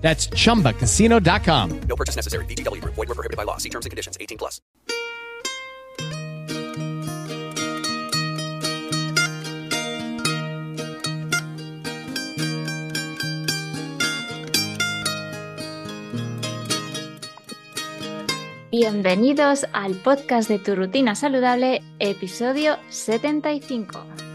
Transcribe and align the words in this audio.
That's 0.00 0.28
chumbacasino.com. 0.28 1.80
No 1.82 1.96
purchase 1.96 2.16
necessary. 2.16 2.44
VGW 2.46 2.80
Group. 2.80 2.94
Void 2.94 3.08
were 3.08 3.14
prohibited 3.14 3.36
by 3.36 3.44
law. 3.44 3.58
See 3.58 3.70
terms 3.70 3.86
and 3.86 3.90
conditions. 3.90 4.16
18 4.20 4.38
plus. 4.38 4.60
Bienvenidos 18.70 19.66
al 19.72 19.94
podcast 19.96 20.48
de 20.48 20.60
Tu 20.60 20.76
Rutina 20.76 21.16
Saludable, 21.16 21.82
episodio 21.98 22.78
75. 22.88 24.29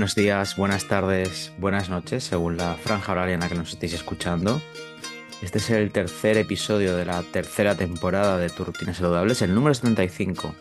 Buenos 0.00 0.14
días, 0.14 0.56
buenas 0.56 0.88
tardes, 0.88 1.52
buenas 1.58 1.90
noches, 1.90 2.24
según 2.24 2.56
la 2.56 2.72
franja 2.72 3.12
horaria 3.12 3.34
en 3.34 3.40
la 3.40 3.50
que 3.50 3.54
nos 3.54 3.68
estéis 3.68 3.92
escuchando. 3.92 4.62
Este 5.42 5.58
es 5.58 5.68
el 5.68 5.92
tercer 5.92 6.38
episodio 6.38 6.96
de 6.96 7.04
la 7.04 7.22
tercera 7.22 7.74
temporada 7.74 8.38
de 8.38 8.48
Tu 8.48 8.64
Rutina 8.64 8.94
el 8.98 9.54
número 9.54 9.74
75 9.74 10.54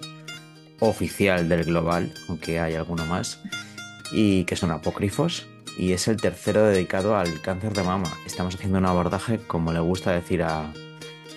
oficial 0.82 1.48
del 1.48 1.64
Global, 1.64 2.14
aunque 2.28 2.60
hay 2.60 2.76
alguno 2.76 3.06
más, 3.06 3.40
y 4.12 4.44
que 4.44 4.58
son 4.58 4.72
apócrifos, 4.72 5.48
y 5.78 5.94
es 5.94 6.10
el 6.10 6.18
tercero 6.18 6.66
dedicado 6.66 7.16
al 7.16 7.40
cáncer 7.40 7.72
de 7.72 7.84
mama. 7.84 8.12
Estamos 8.26 8.56
haciendo 8.56 8.80
un 8.80 8.88
abordaje, 8.88 9.38
como 9.38 9.72
le 9.72 9.80
gusta 9.80 10.12
decir 10.12 10.44
a 10.44 10.70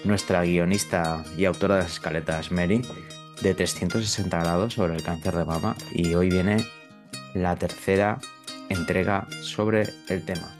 nuestra 0.02 0.42
guionista 0.42 1.22
y 1.38 1.44
autora 1.44 1.76
de 1.76 1.82
las 1.84 1.92
escaletas, 1.92 2.50
Mary, 2.50 2.82
de 3.42 3.54
360 3.54 4.36
grados 4.40 4.74
sobre 4.74 4.96
el 4.96 5.04
cáncer 5.04 5.36
de 5.36 5.44
mama, 5.44 5.76
y 5.92 6.14
hoy 6.14 6.30
viene 6.30 6.66
la 7.34 7.56
tercera 7.56 8.18
entrega 8.68 9.26
sobre 9.42 9.88
el 10.08 10.24
tema. 10.24 10.54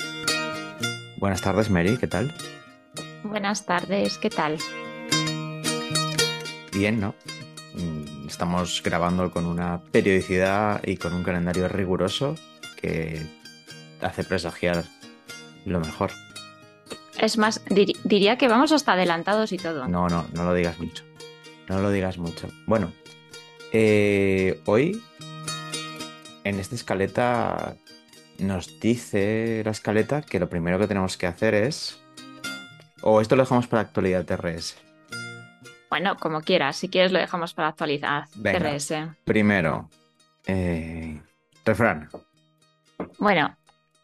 Buenas 1.17 1.41
tardes, 1.43 1.71
Mary, 1.71 1.97
¿qué 1.99 2.07
tal? 2.07 2.35
Buenas 3.23 3.65
tardes, 3.65 4.19
¿qué 4.19 4.31
tal? 4.31 4.59
Bien, 6.73 7.01
¿no? 7.01 7.15
Mm, 7.75 8.27
Estamos 8.27 8.83
grabando 8.83 9.31
con 9.31 9.47
una 9.47 9.81
periodicidad 9.93 10.83
y 10.85 10.97
con 10.97 11.13
un 11.13 11.23
calendario 11.23 11.69
riguroso 11.69 12.37
que 12.81 13.23
hace 14.01 14.25
presagiar 14.25 14.85
lo 15.67 15.81
mejor. 15.81 16.11
Es 17.19 17.37
más, 17.39 17.65
dir- 17.67 17.97
diría 18.05 18.37
que 18.39 18.49
vamos 18.49 18.73
hasta 18.73 18.95
adelantados 18.95 19.53
y 19.53 19.59
todo. 19.59 19.87
No, 19.87 20.09
no, 20.09 20.27
no 20.33 20.45
lo 20.45 20.55
digas 20.55 20.79
mucho. 20.81 21.05
No 21.69 21.81
lo 21.81 21.91
digas 21.91 22.19
mucho. 22.19 22.49
Bueno, 22.67 22.93
eh, 23.73 24.61
hoy 24.65 25.01
en 26.45 26.59
esta 26.59 26.75
escaleta 26.75 27.77
nos 28.39 28.81
dice 28.81 29.63
la 29.65 29.71
escaleta 29.71 30.23
que 30.23 30.41
lo 30.41 30.49
primero 30.49 30.79
que 30.79 30.87
tenemos 30.87 31.17
que 31.17 31.27
hacer 31.27 31.55
es... 31.55 31.99
O 33.03 33.21
esto 33.21 33.35
lo 33.35 33.43
dejamos 33.43 33.67
para 33.67 33.83
actualidad 33.83 34.25
TRS. 34.25 34.77
Bueno, 35.91 36.17
como 36.17 36.41
quieras, 36.41 36.77
si 36.77 36.89
quieres 36.89 37.11
lo 37.11 37.19
dejamos 37.19 37.53
para 37.53 37.69
actualizar. 37.69 38.25
Venga. 38.37 38.59
TRS. 38.61 38.93
Primero, 39.25 39.91
eh, 40.47 41.21
refrán. 41.65 42.09
Bueno, 43.19 43.57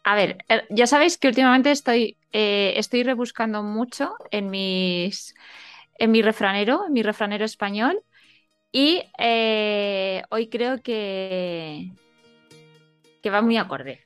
a 0.03 0.15
ver, 0.15 0.43
eh, 0.49 0.63
ya 0.69 0.87
sabéis 0.87 1.17
que 1.17 1.27
últimamente 1.27 1.71
estoy, 1.71 2.17
eh, 2.31 2.73
estoy 2.77 3.03
rebuscando 3.03 3.63
mucho 3.63 4.15
en 4.31 4.49
mis, 4.49 5.35
en 5.97 6.11
mi 6.11 6.21
refranero, 6.21 6.85
en 6.87 6.93
mi 6.93 7.03
refranero 7.03 7.45
español, 7.45 8.01
y 8.71 9.03
eh, 9.17 10.23
hoy 10.29 10.49
creo 10.49 10.81
que, 10.81 11.91
que 13.21 13.29
va 13.29 13.41
muy 13.41 13.57
acorde 13.57 14.01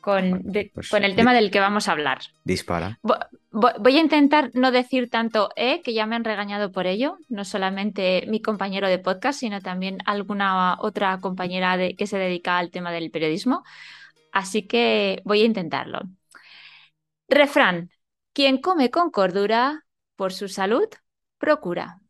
con, 0.00 0.30
Bueno, 0.30 0.42
de- 0.44 0.70
pues, 0.74 0.88
con 0.88 1.04
el 1.04 1.14
tema 1.14 1.34
del 1.34 1.50
que 1.50 1.60
vamos 1.60 1.88
a 1.88 1.92
hablar. 1.92 2.20
Dispara. 2.44 2.98
Vo- 3.02 3.18
vo- 3.50 3.74
Voy 3.78 3.96
a 3.98 4.00
intentar 4.00 4.50
no 4.54 4.70
decir 4.70 5.10
tanto 5.10 5.50
E, 5.56 5.82
que 5.82 5.92
ya 5.92 6.06
me 6.06 6.16
han 6.16 6.24
regañado 6.24 6.72
por 6.72 6.86
ello, 6.86 7.18
no 7.28 7.44
solamente 7.44 8.24
mi 8.28 8.40
compañero 8.40 8.88
de 8.88 8.98
podcast, 8.98 9.40
sino 9.40 9.60
también 9.60 9.98
alguna 10.06 10.76
otra 10.80 11.18
compañera 11.20 11.76
de- 11.76 11.96
que 11.96 12.06
se 12.06 12.18
dedica 12.18 12.58
al 12.58 12.70
tema 12.70 12.92
del 12.92 13.10
periodismo. 13.10 13.62
Así 14.32 14.66
que 14.66 15.20
voy 15.24 15.42
a 15.42 15.46
intentarlo. 15.46 16.00
Refrán, 17.28 17.90
quien 18.32 18.58
come 18.60 18.90
con 18.90 19.10
cordura, 19.10 19.84
por 20.16 20.32
su 20.32 20.48
salud, 20.48 20.88
procura. 21.38 22.00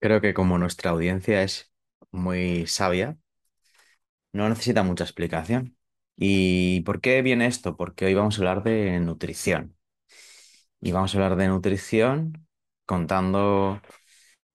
Creo 0.00 0.20
que 0.20 0.34
como 0.34 0.58
nuestra 0.58 0.90
audiencia 0.90 1.42
es 1.42 1.70
muy 2.10 2.66
sabia, 2.66 3.18
no 4.32 4.48
necesita 4.48 4.82
mucha 4.82 5.04
explicación. 5.04 5.76
¿Y 6.16 6.80
por 6.82 7.00
qué 7.00 7.22
viene 7.22 7.46
esto? 7.46 7.76
Porque 7.76 8.06
hoy 8.06 8.14
vamos 8.14 8.36
a 8.38 8.40
hablar 8.40 8.62
de 8.62 9.00
nutrición. 9.00 9.76
Y 10.80 10.92
vamos 10.92 11.14
a 11.14 11.18
hablar 11.18 11.36
de 11.36 11.48
nutrición 11.48 12.46
contando 12.86 13.80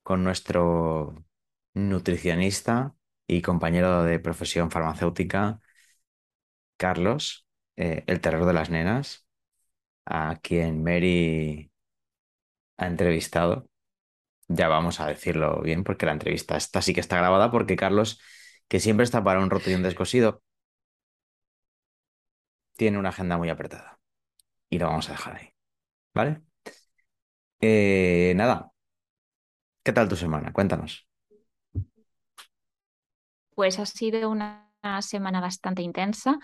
con 0.04 0.24
nuestro 0.24 1.26
nutricionista 1.74 2.96
y 3.28 3.42
compañero 3.42 4.04
de 4.04 4.20
profesión 4.20 4.72
farmacéutica, 4.72 5.62
Carlos, 6.78 7.48
eh, 7.78 8.04
el 8.08 8.22
terror 8.22 8.46
de 8.46 8.54
las 8.54 8.70
nenas, 8.70 9.26
a 10.06 10.40
quien 10.42 10.84
Mary 10.84 11.72
ha 12.78 12.88
entrevistado. 12.88 13.70
Ya 14.48 14.68
vamos 14.68 15.00
a 15.02 15.08
decirlo 15.08 15.62
bien, 15.62 15.84
porque 15.84 16.06
la 16.06 16.14
entrevista 16.14 16.58
esta 16.58 16.82
sí 16.82 16.94
que 16.94 17.02
está 17.02 17.18
grabada, 17.18 17.52
porque 17.52 17.76
Carlos, 17.76 18.22
que 18.68 18.80
siempre 18.80 19.04
está 19.04 19.24
para 19.24 19.40
un 19.40 19.50
roto 19.50 19.70
y 19.70 19.76
un 19.76 19.84
descosido, 19.84 20.42
tiene 22.78 22.98
una 23.00 23.10
agenda 23.10 23.38
muy 23.38 23.50
apretada. 23.50 24.00
Y 24.70 24.80
lo 24.80 24.88
vamos 24.88 25.10
a 25.10 25.14
dejar 25.14 25.38
ahí. 25.38 25.50
¿Vale? 26.14 26.42
Eh, 27.62 28.34
nada. 28.36 28.72
¿Qué 29.84 29.94
tal 29.94 30.10
tu 30.10 30.16
semana? 30.16 30.52
Cuéntanos. 30.52 31.08
Pues 33.56 33.80
ha 33.80 33.86
sido 33.86 34.30
una 34.30 34.70
semana 35.02 35.42
bastante 35.42 35.82
intensa. 35.82 36.40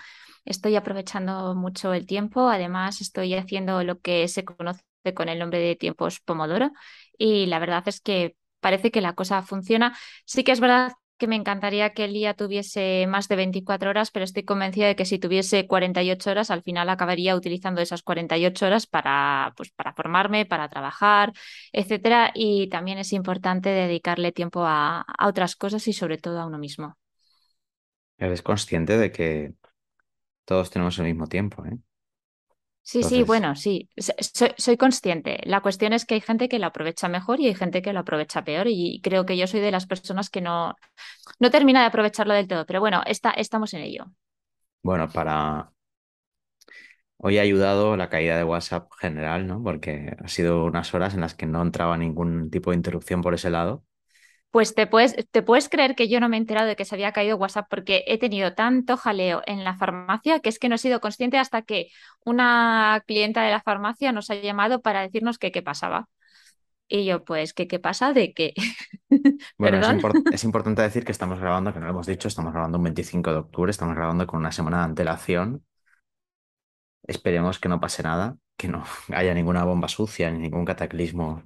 Estoy 0.46 0.76
aprovechando 0.76 1.56
mucho 1.56 1.94
el 1.94 2.06
tiempo. 2.06 2.50
Además, 2.50 3.02
estoy 3.02 3.36
haciendo 3.36 3.84
lo 3.84 4.00
que 4.00 4.28
se 4.28 4.46
conoce 4.46 4.84
con 5.14 5.30
el 5.30 5.40
nombre 5.40 5.60
de 5.60 5.76
tiempos 5.76 6.20
Pomodoro. 6.22 6.72
Y 7.18 7.46
la 7.48 7.60
verdad 7.60 7.84
es 7.88 8.02
que 8.02 8.36
parece 8.60 8.92
que 8.92 9.02
la 9.02 9.14
cosa 9.14 9.42
funciona. 9.44 9.98
Sí 10.26 10.44
que 10.44 10.52
es 10.54 10.60
verdad 10.60 10.94
que 11.22 11.28
me 11.28 11.36
encantaría 11.36 11.94
que 11.94 12.06
el 12.06 12.14
día 12.14 12.34
tuviese 12.34 13.06
más 13.08 13.28
de 13.28 13.36
24 13.36 13.92
horas, 13.92 14.10
pero 14.10 14.26
estoy 14.26 14.44
convencida 14.44 14.88
de 14.88 14.96
que 14.96 15.06
si 15.06 15.20
tuviese 15.20 15.68
48 15.68 16.32
horas, 16.32 16.50
al 16.50 16.64
final 16.64 16.90
acabaría 16.90 17.36
utilizando 17.36 17.80
esas 17.80 18.02
48 18.02 18.66
horas 18.66 18.88
para, 18.88 19.54
pues, 19.56 19.70
para 19.72 19.94
formarme, 19.94 20.48
para 20.48 20.68
trabajar, 20.70 21.32
etcétera. 21.72 22.32
Y 22.34 22.70
también 22.70 22.98
es 22.98 23.14
importante 23.14 23.70
dedicarle 23.70 24.32
tiempo 24.32 24.66
a, 24.66 25.02
a 25.02 25.28
otras 25.28 25.56
cosas 25.56 25.88
y 25.88 25.94
sobre 25.94 26.18
todo 26.18 26.40
a 26.40 26.48
uno 26.48 26.58
mismo. 26.58 26.98
Eres 28.18 28.42
consciente 28.42 28.98
de 28.98 29.12
que 29.12 29.54
todos 30.46 30.70
tenemos 30.72 31.00
el 31.00 31.06
mismo 31.06 31.28
tiempo, 31.28 31.66
¿eh? 31.66 31.78
Sí, 32.84 33.04
sí, 33.04 33.24
bueno, 33.24 33.56
sí, 33.56 33.90
so- 33.98 34.14
soy, 34.20 34.50
soy 34.58 34.78
consciente. 34.78 35.40
La 35.46 35.62
cuestión 35.62 35.94
es 35.94 36.06
que 36.06 36.16
hay 36.16 36.22
gente 36.22 36.50
que 36.50 36.60
lo 36.60 36.66
aprovecha 36.68 37.08
mejor 37.08 37.40
y 37.40 37.48
hay 37.48 37.56
gente 37.56 37.82
que 37.82 37.94
lo 37.94 38.00
aprovecha 38.02 38.44
peor 38.44 38.68
y 38.70 39.00
creo 39.04 39.26
que 39.26 39.38
yo 39.38 39.48
soy 39.48 39.60
de 39.62 39.72
las 39.72 39.86
personas 39.88 40.30
que 40.30 40.42
no, 40.42 40.76
no 41.40 41.52
termina 41.52 41.82
de 41.82 41.88
aprovecharlo 41.88 42.34
del 42.36 42.48
todo, 42.48 42.66
pero 42.66 42.80
bueno, 42.82 43.04
está, 43.08 43.32
estamos 43.32 43.74
en 43.76 43.82
ello. 43.84 44.06
bueno, 44.84 45.12
para... 45.12 45.72
Hoy 47.18 47.38
ha 47.38 47.42
ayudado 47.44 47.96
la 47.98 48.10
caída 48.10 48.36
de 48.38 48.44
WhatsApp 48.44 48.92
general, 49.00 49.48
¿no? 49.48 49.62
Porque 49.64 50.16
ha 50.24 50.28
sido 50.28 50.66
unas 50.66 50.94
horas 50.94 51.14
en 51.14 51.22
las 51.22 51.36
que 51.36 51.46
no 51.46 51.62
entraba 51.62 51.98
ningún 51.98 52.50
tipo 52.50 52.72
de 52.72 52.78
interrupción 52.78 53.22
por 53.22 53.34
ese 53.36 53.50
lado. 53.52 53.86
Pues 54.52 54.76
te 54.76 54.86
puedes, 54.86 55.16
te 55.32 55.42
puedes 55.44 55.70
creer 55.70 55.96
que 55.96 56.10
yo 56.10 56.20
no 56.20 56.28
me 56.28 56.36
he 56.36 56.40
enterado 56.40 56.68
de 56.68 56.76
que 56.76 56.84
se 56.84 56.96
había 56.96 57.14
caído 57.14 57.38
WhatsApp 57.38 57.68
porque 57.70 58.04
he 58.08 58.18
tenido 58.18 58.54
tanto 58.54 58.98
jaleo 58.98 59.42
en 59.46 59.64
la 59.64 59.76
farmacia 59.78 60.42
que 60.42 60.50
es 60.50 60.60
que 60.60 60.68
no 60.68 60.76
he 60.76 60.78
sido 60.78 61.00
consciente 61.00 61.38
hasta 61.38 61.62
que 61.62 61.88
una 62.26 63.02
clienta 63.08 63.44
de 63.44 63.52
la 63.52 63.62
farmacia 63.62 64.12
nos 64.12 64.30
ha 64.30 64.36
llamado 64.36 64.82
para 64.82 65.02
decirnos 65.02 65.38
que 65.38 65.52
qué 65.54 65.62
pasaba. 65.62 66.10
Y 66.90 67.06
yo, 67.06 67.24
pues, 67.26 67.54
¿qué 67.54 67.68
qué 67.68 67.80
pasa? 67.80 68.14
¿De 68.14 68.34
qué? 68.34 68.54
Bueno, 69.58 69.78
es, 69.80 69.90
Perdón. 69.90 69.98
impor- 69.98 70.22
es 70.30 70.44
importante 70.44 70.82
decir 70.82 71.06
que 71.06 71.12
estamos 71.14 71.40
grabando, 71.40 71.74
que 71.74 71.80
no 71.80 71.86
lo 71.86 71.92
hemos 71.92 72.08
dicho, 72.08 72.28
estamos 72.28 72.52
grabando 72.54 72.78
un 72.78 72.84
25 72.84 73.32
de 73.32 73.38
octubre, 73.38 73.72
estamos 73.72 73.96
grabando 73.96 74.28
con 74.28 74.40
una 74.40 74.52
semana 74.52 74.80
de 74.80 74.84
antelación. 74.86 75.64
Esperemos 77.04 77.60
que 77.60 77.70
no 77.70 77.80
pase 77.80 78.04
nada, 78.04 78.38
que 78.58 78.68
no 78.68 78.84
haya 79.14 79.34
ninguna 79.34 79.64
bomba 79.66 79.88
sucia 79.88 80.32
ni 80.32 80.40
ningún 80.40 80.66
cataclismo 80.66 81.44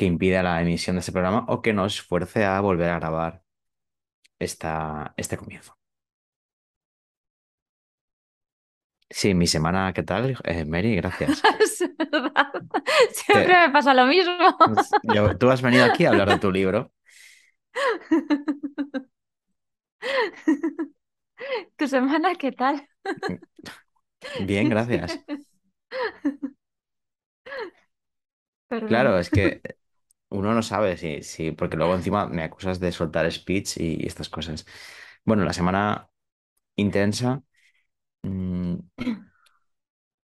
que 0.00 0.06
impida 0.06 0.42
la 0.42 0.62
emisión 0.62 0.96
de 0.96 1.00
este 1.00 1.12
programa 1.12 1.44
o 1.48 1.60
que 1.60 1.74
nos 1.74 2.00
fuerce 2.00 2.46
a 2.46 2.58
volver 2.62 2.88
a 2.88 2.98
grabar 2.98 3.42
esta, 4.38 5.12
este 5.18 5.36
comienzo. 5.36 5.76
Sí, 9.10 9.34
mi 9.34 9.46
semana, 9.46 9.92
¿qué 9.92 10.02
tal? 10.02 10.38
Eh, 10.44 10.64
Mary, 10.64 10.96
gracias. 10.96 11.42
Es 11.60 11.80
verdad. 11.98 12.46
Siempre 13.12 13.44
Te- 13.44 13.66
me 13.66 13.70
pasa 13.70 13.92
lo 13.92 14.06
mismo. 14.06 14.32
yo- 15.02 15.36
tú 15.36 15.50
has 15.50 15.60
venido 15.60 15.84
aquí 15.84 16.06
a 16.06 16.10
hablar 16.12 16.30
de 16.30 16.38
tu 16.38 16.50
libro. 16.50 16.90
¿Tu 21.76 21.88
semana 21.88 22.34
qué 22.36 22.52
tal? 22.52 22.88
Bien, 24.46 24.68
gracias. 24.68 25.18
Perdón. 28.68 28.88
Claro, 28.88 29.18
es 29.18 29.30
que 29.30 29.60
uno 30.30 30.54
no 30.54 30.62
sabe 30.62 30.96
si, 30.96 31.22
si, 31.22 31.52
porque 31.52 31.76
luego 31.76 31.94
encima 31.94 32.26
me 32.28 32.42
acusas 32.44 32.80
de 32.80 32.92
soltar 32.92 33.30
speech 33.32 33.76
y 33.78 34.06
estas 34.06 34.28
cosas. 34.28 34.66
Bueno, 35.24 35.44
la 35.44 35.52
semana 35.52 36.10
intensa, 36.76 37.42
mm, 38.22 38.76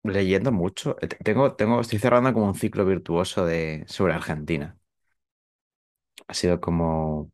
leyendo 0.04 0.52
mucho. 0.54 0.96
Eh, 1.02 1.08
Tengo, 1.08 1.54
tengo, 1.56 1.82
estoy 1.82 2.00
cerrando 2.00 2.32
como 2.34 2.46
un 2.48 2.56
ciclo 2.56 2.86
virtuoso 2.86 3.46
de, 3.46 3.84
sobre 3.88 4.14
Argentina. 4.14 4.78
Ha 6.28 6.34
sido 6.36 6.60
como 6.62 7.32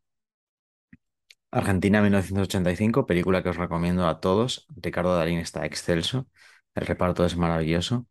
Argentina 1.51 2.01
1985, 2.01 3.05
película 3.05 3.41
que 3.43 3.49
os 3.49 3.57
recomiendo 3.57 4.07
a 4.07 4.19
todos. 4.21 4.65
Ricardo 4.75 5.15
Darín 5.15 5.39
está 5.39 5.65
excelso, 5.65 6.27
el 6.75 6.85
reparto 6.87 7.25
es 7.25 7.35
maravilloso. 7.37 8.07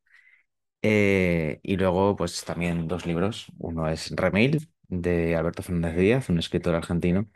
Eh, 0.83 1.61
y 1.63 1.77
luego, 1.77 2.17
pues 2.17 2.45
también 2.45 2.89
dos 2.89 3.07
libros. 3.07 3.47
Uno 3.59 3.89
es 3.89 4.11
Remail, 4.17 4.71
de 4.89 5.37
Alberto 5.37 5.63
Fernández 5.63 5.97
Díaz, 5.97 6.29
un 6.31 6.39
escritor 6.39 6.75
argentino. 6.75 7.29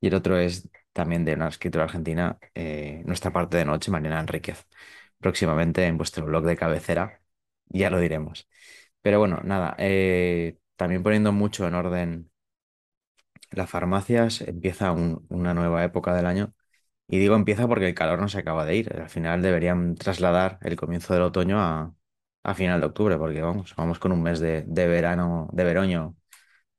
Y 0.00 0.08
el 0.08 0.14
otro 0.14 0.38
es 0.38 0.68
también 0.92 1.24
de 1.24 1.34
una 1.34 1.48
escritora 1.48 1.84
argentina, 1.84 2.38
eh, 2.54 3.02
Nuestra 3.06 3.32
parte 3.32 3.56
de 3.58 3.64
noche, 3.64 3.90
Mariana 3.90 4.20
Enríquez. 4.20 4.66
Próximamente 5.18 5.84
en 5.86 5.98
vuestro 5.98 6.24
blog 6.26 6.44
de 6.46 6.56
cabecera, 6.56 7.22
ya 7.68 7.90
lo 7.90 8.00
diremos. 8.00 8.48
Pero 9.02 9.18
bueno, 9.20 9.40
nada, 9.44 9.76
eh, 9.78 10.58
también 10.76 11.02
poniendo 11.02 11.32
mucho 11.32 11.66
en 11.68 11.74
orden 11.74 12.30
las 13.50 13.70
farmacias, 13.70 14.40
empieza 14.42 14.92
un- 14.92 15.26
una 15.28 15.54
nueva 15.54 15.84
época 15.84 16.14
del 16.14 16.26
año. 16.26 16.54
Y 17.08 17.18
digo 17.20 17.36
empieza 17.36 17.68
porque 17.68 17.88
el 17.88 17.94
calor 17.94 18.20
no 18.20 18.28
se 18.28 18.38
acaba 18.38 18.64
de 18.64 18.76
ir. 18.76 18.94
Al 18.94 19.10
final 19.10 19.42
deberían 19.42 19.96
trasladar 19.96 20.58
el 20.62 20.76
comienzo 20.76 21.14
del 21.14 21.24
otoño 21.24 21.60
a, 21.60 21.94
a 22.42 22.54
final 22.54 22.80
de 22.80 22.86
octubre, 22.86 23.18
porque 23.18 23.42
vamos, 23.42 23.74
vamos 23.76 23.98
con 23.98 24.12
un 24.12 24.22
mes 24.22 24.40
de, 24.40 24.62
de 24.66 24.86
verano, 24.86 25.48
de 25.52 25.64
veroño 25.64 26.16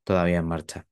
todavía 0.04 0.40
en 0.40 0.48
marcha. 0.48 0.86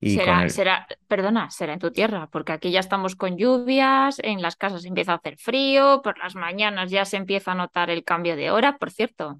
Y 0.00 0.14
Será, 0.16 0.42
el, 0.42 0.50
será, 0.50 0.86
perdona, 1.08 1.50
será 1.50 1.72
en 1.72 1.78
tu 1.78 1.90
tierra, 1.90 2.28
porque 2.30 2.52
aquí 2.52 2.70
ya 2.70 2.80
estamos 2.80 3.16
con 3.16 3.38
lluvias, 3.38 4.18
en 4.22 4.42
las 4.42 4.56
casas 4.56 4.84
empieza 4.84 5.12
a 5.12 5.16
hacer 5.16 5.38
frío, 5.38 6.02
por 6.02 6.18
las 6.18 6.34
mañanas 6.34 6.90
ya 6.90 7.04
se 7.06 7.16
empieza 7.16 7.52
a 7.52 7.54
notar 7.54 7.88
el 7.90 8.04
cambio 8.04 8.36
de 8.36 8.50
hora, 8.50 8.76
por 8.76 8.90
cierto. 8.90 9.38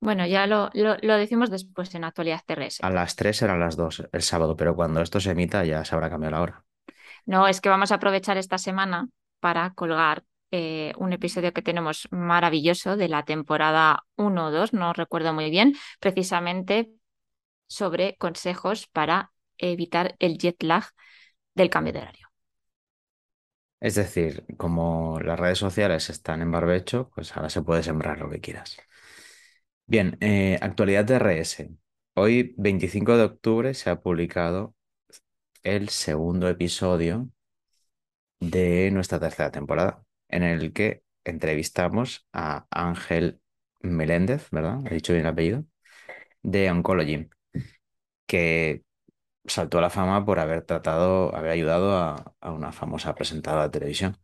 Bueno, 0.00 0.26
ya 0.26 0.46
lo, 0.46 0.70
lo, 0.72 0.96
lo 1.02 1.16
decimos 1.16 1.50
después 1.50 1.94
en 1.94 2.04
Actualidad 2.04 2.40
TRS. 2.46 2.80
a 2.82 2.90
las 2.90 3.16
3 3.16 3.42
eran 3.42 3.60
las 3.60 3.76
2 3.76 4.08
el 4.12 4.22
sábado, 4.22 4.56
pero 4.56 4.74
cuando 4.74 5.00
esto 5.02 5.20
se 5.20 5.30
emita 5.32 5.64
ya 5.64 5.84
se 5.84 5.94
habrá 5.94 6.10
cambiado 6.10 6.36
la 6.36 6.42
hora. 6.42 6.64
No, 7.26 7.46
es 7.46 7.60
que 7.60 7.68
vamos 7.68 7.92
a 7.92 7.96
aprovechar 7.96 8.36
esta 8.38 8.58
semana 8.58 9.08
para 9.40 9.70
colgar 9.74 10.24
eh, 10.50 10.92
un 10.98 11.12
episodio 11.12 11.52
que 11.52 11.62
tenemos 11.62 12.08
maravilloso 12.10 12.96
de 12.96 13.08
la 13.08 13.24
temporada 13.24 14.04
1 14.16 14.46
o 14.46 14.50
2, 14.50 14.72
no 14.72 14.92
recuerdo 14.92 15.32
muy 15.32 15.50
bien, 15.50 15.74
precisamente 16.00 16.90
sobre 17.66 18.16
consejos 18.16 18.86
para 18.88 19.32
evitar 19.58 20.16
el 20.18 20.38
jet 20.38 20.62
lag 20.62 20.84
del 21.54 21.70
cambio 21.70 21.92
de 21.92 22.00
horario. 22.00 22.28
Es 23.80 23.94
decir, 23.94 24.44
como 24.58 25.20
las 25.20 25.38
redes 25.40 25.58
sociales 25.58 26.10
están 26.10 26.42
en 26.42 26.50
barbecho, 26.50 27.10
pues 27.14 27.34
ahora 27.36 27.48
se 27.48 27.62
puede 27.62 27.82
sembrar 27.82 28.18
lo 28.18 28.28
que 28.28 28.40
quieras. 28.40 28.76
Bien, 29.86 30.16
eh, 30.20 30.58
actualidad 30.62 31.04
de 31.04 31.14
RS. 31.16 31.70
Hoy, 32.14 32.54
25 32.58 33.16
de 33.16 33.24
octubre, 33.24 33.74
se 33.74 33.90
ha 33.90 34.00
publicado 34.00 34.74
el 35.62 35.88
segundo 35.90 36.48
episodio 36.48 37.30
de 38.40 38.90
nuestra 38.90 39.18
tercera 39.20 39.50
temporada, 39.50 40.02
en 40.30 40.42
el 40.42 40.72
que 40.72 41.02
entrevistamos 41.24 42.26
a 42.32 42.66
Ángel 42.70 43.40
Meléndez, 43.80 44.48
¿verdad? 44.50 44.80
He 44.90 44.94
dicho 44.94 45.12
bien 45.12 45.26
el 45.26 45.32
apellido, 45.32 45.64
de 46.42 46.70
Oncology, 46.70 47.28
que 48.26 48.84
saltó 49.46 49.78
a 49.78 49.82
la 49.82 49.90
fama 49.90 50.24
por 50.26 50.38
haber 50.40 50.64
tratado, 50.64 51.34
haber 51.36 51.52
ayudado 51.52 51.96
a, 51.98 52.34
a 52.40 52.52
una 52.52 52.72
famosa 52.72 53.14
presentadora 53.14 53.64
de 53.64 53.70
televisión. 53.70 54.18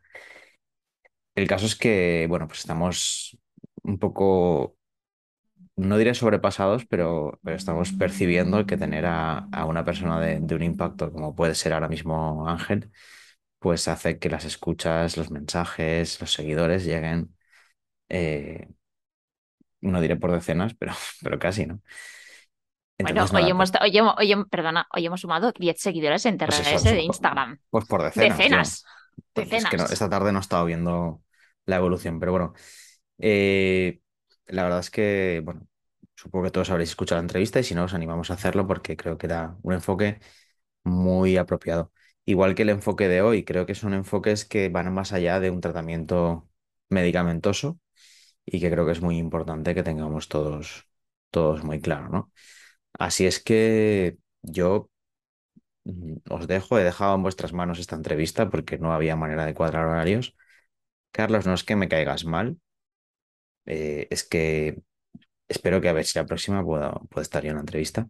El 1.35 1.47
caso 1.49 1.67
es 1.67 1.77
que, 1.77 2.27
bueno, 2.29 2.47
pues 2.49 2.61
estamos 2.61 3.39
un 3.83 3.99
poco, 3.99 4.77
no 5.77 5.99
diré 5.99 6.15
sobrepasados, 6.15 6.87
pero, 6.87 7.39
pero 7.45 7.57
estamos 7.57 7.93
percibiendo 7.93 8.67
que 8.67 8.77
tener 8.77 9.07
a, 9.07 9.49
a 9.53 9.67
una 9.67 9.85
persona 9.85 10.21
de, 10.21 10.41
de 10.41 10.55
un 10.55 10.63
impacto 10.63 11.13
como 11.13 11.35
puede 11.35 11.55
ser 11.55 11.73
ahora 11.73 11.89
mismo 11.89 12.49
Ángel, 12.49 12.91
pues 13.67 13.89
hace 13.89 14.19
que 14.21 14.31
las 14.31 14.45
escuchas, 14.45 15.17
los 15.17 15.33
mensajes, 15.33 16.21
los 16.21 16.33
seguidores 16.33 16.85
lleguen, 16.85 17.37
eh, 18.09 18.69
no 19.81 20.01
diré 20.01 20.17
por 20.17 20.33
decenas, 20.33 20.75
pero, 20.75 20.93
pero 21.23 21.39
casi, 21.39 21.67
¿no? 21.67 21.81
Bueno, 22.99 23.31
hoy 23.35 23.49
hemos, 23.51 23.71
pues, 23.71 23.81
hoy 23.81 23.97
hemos- 23.99 24.15
hoy 24.19 24.33
hemos- 24.33 24.49
perdona, 24.49 24.87
hoy 24.93 25.07
hemos 25.07 25.21
sumado 25.21 25.53
10 25.53 25.81
seguidores 25.81 26.25
en 26.27 26.39
pues 26.45 26.61
TRS 26.61 26.73
eso, 26.73 26.91
de 26.93 27.03
pues, 27.03 27.03
Instagram. 27.03 27.59
pues 27.71 27.85
por 27.87 28.03
decenas. 28.03 28.39
Decenas, 28.39 28.85
Pues 29.33 29.53
es 29.53 29.67
que 29.67 29.77
no- 29.77 29.85
esta 29.87 30.09
tarde 30.11 30.33
no 30.33 30.39
he 30.39 30.43
estado 30.43 30.65
viendo 30.67 31.23
la 31.67 31.77
evolución, 31.77 32.19
pero 32.21 32.33
bueno, 32.33 32.55
eh, 33.19 34.01
la 34.47 34.65
verdad 34.65 34.81
es 34.81 34.91
que, 34.91 35.43
bueno, 35.45 35.67
supongo 36.17 36.47
que 36.47 36.51
todos 36.53 36.71
habréis 36.71 36.91
escuchado 36.91 37.21
la 37.21 37.25
entrevista 37.25 37.61
y 37.61 37.65
si 37.65 37.75
no, 37.75 37.85
os 37.85 37.95
animamos 37.95 38.31
a 38.31 38.35
hacerlo 38.35 38.67
porque 38.67 38.97
creo 38.97 39.19
que 39.19 39.27
era 39.27 39.57
un 39.63 39.75
enfoque 39.75 40.21
muy 40.85 41.37
apropiado. 41.39 41.93
Igual 42.27 42.55
que 42.57 42.63
el 42.63 42.71
enfoque 42.71 43.09
de 43.09 43.23
hoy, 43.23 43.45
creo 43.45 43.67
que 43.67 43.75
son 43.77 43.95
enfoques 43.95 44.45
que 44.45 44.69
van 44.69 44.93
más 44.95 45.13
allá 45.13 45.41
de 45.41 45.51
un 45.51 45.61
tratamiento 45.61 46.49
medicamentoso 46.89 47.81
y 48.47 48.61
que 48.61 48.71
creo 48.71 48.87
que 48.87 48.93
es 48.93 49.03
muy 49.03 49.19
importante 49.19 49.75
que 49.75 49.83
tengamos 49.85 50.29
todos, 50.29 50.89
todos 51.31 51.65
muy 51.65 51.81
claro, 51.81 52.09
¿no? 52.11 52.33
Así 52.95 53.27
es 53.27 53.43
que 53.43 54.19
yo 54.43 54.91
mm, 55.85 56.17
os 56.31 56.47
dejo, 56.49 56.79
he 56.79 56.85
dejado 56.85 57.15
en 57.17 57.23
vuestras 57.23 57.53
manos 57.55 57.79
esta 57.79 57.97
entrevista 57.97 58.51
porque 58.51 58.79
no 58.79 58.93
había 58.95 59.17
manera 59.17 59.47
de 59.47 59.55
cuadrar 59.55 59.87
horarios. 59.87 60.37
Carlos, 61.13 61.47
no 61.47 61.55
es 61.55 61.65
que 61.65 61.77
me 61.77 61.89
caigas 61.89 62.25
mal, 62.27 62.59
eh, 63.67 64.07
es 64.11 64.25
que 64.25 64.83
espero 65.49 65.81
que 65.83 65.89
a 65.89 65.95
ver 65.95 66.07
si 66.07 66.19
la 66.21 66.27
próxima 66.27 66.65
puedo, 66.65 67.07
puedo 67.11 67.23
estar 67.23 67.43
yo 67.45 67.51
en 67.51 67.57
la 67.57 67.61
entrevista 67.63 68.09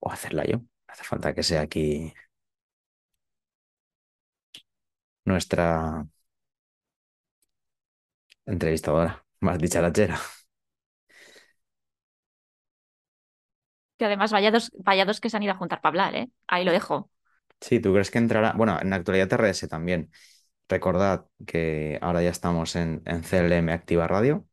o 0.00 0.12
hacerla 0.12 0.44
yo. 0.46 0.62
Hace 0.88 1.04
falta 1.04 1.34
que 1.34 1.44
sea 1.44 1.62
aquí 1.62 2.14
nuestra 5.28 6.06
entrevistadora, 8.46 9.24
más 9.40 9.58
dicharachera. 9.60 10.18
Que 13.96 14.04
además 14.06 14.32
vaya 14.36 14.50
dos, 14.56 14.64
vaya 14.88 15.04
dos 15.08 15.20
que 15.20 15.30
se 15.30 15.36
han 15.36 15.42
ido 15.44 15.52
a 15.52 15.56
juntar 15.60 15.80
para 15.80 15.90
hablar, 15.90 16.14
¿eh? 16.16 16.30
Ahí 16.46 16.64
lo 16.64 16.72
dejo. 16.72 17.10
Sí, 17.60 17.80
¿tú 17.80 17.92
crees 17.92 18.10
que 18.10 18.18
entrará? 18.18 18.52
Bueno, 18.56 18.78
en 18.80 18.90
la 18.90 18.96
actualidad 18.96 19.28
TRS 19.28 19.68
también. 19.68 20.10
Recordad 20.68 21.26
que 21.46 21.98
ahora 22.02 22.22
ya 22.22 22.30
estamos 22.30 22.76
en, 22.76 23.02
en 23.06 23.24
CLM 23.24 23.72
Activa 23.72 24.06
Radio. 24.06 24.46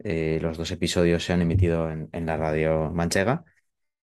Eh, 0.00 0.38
los 0.42 0.58
dos 0.58 0.70
episodios 0.72 1.24
se 1.24 1.32
han 1.34 1.42
emitido 1.42 1.90
en, 1.90 2.08
en 2.12 2.26
la 2.26 2.36
radio 2.38 2.90
manchega 2.92 3.44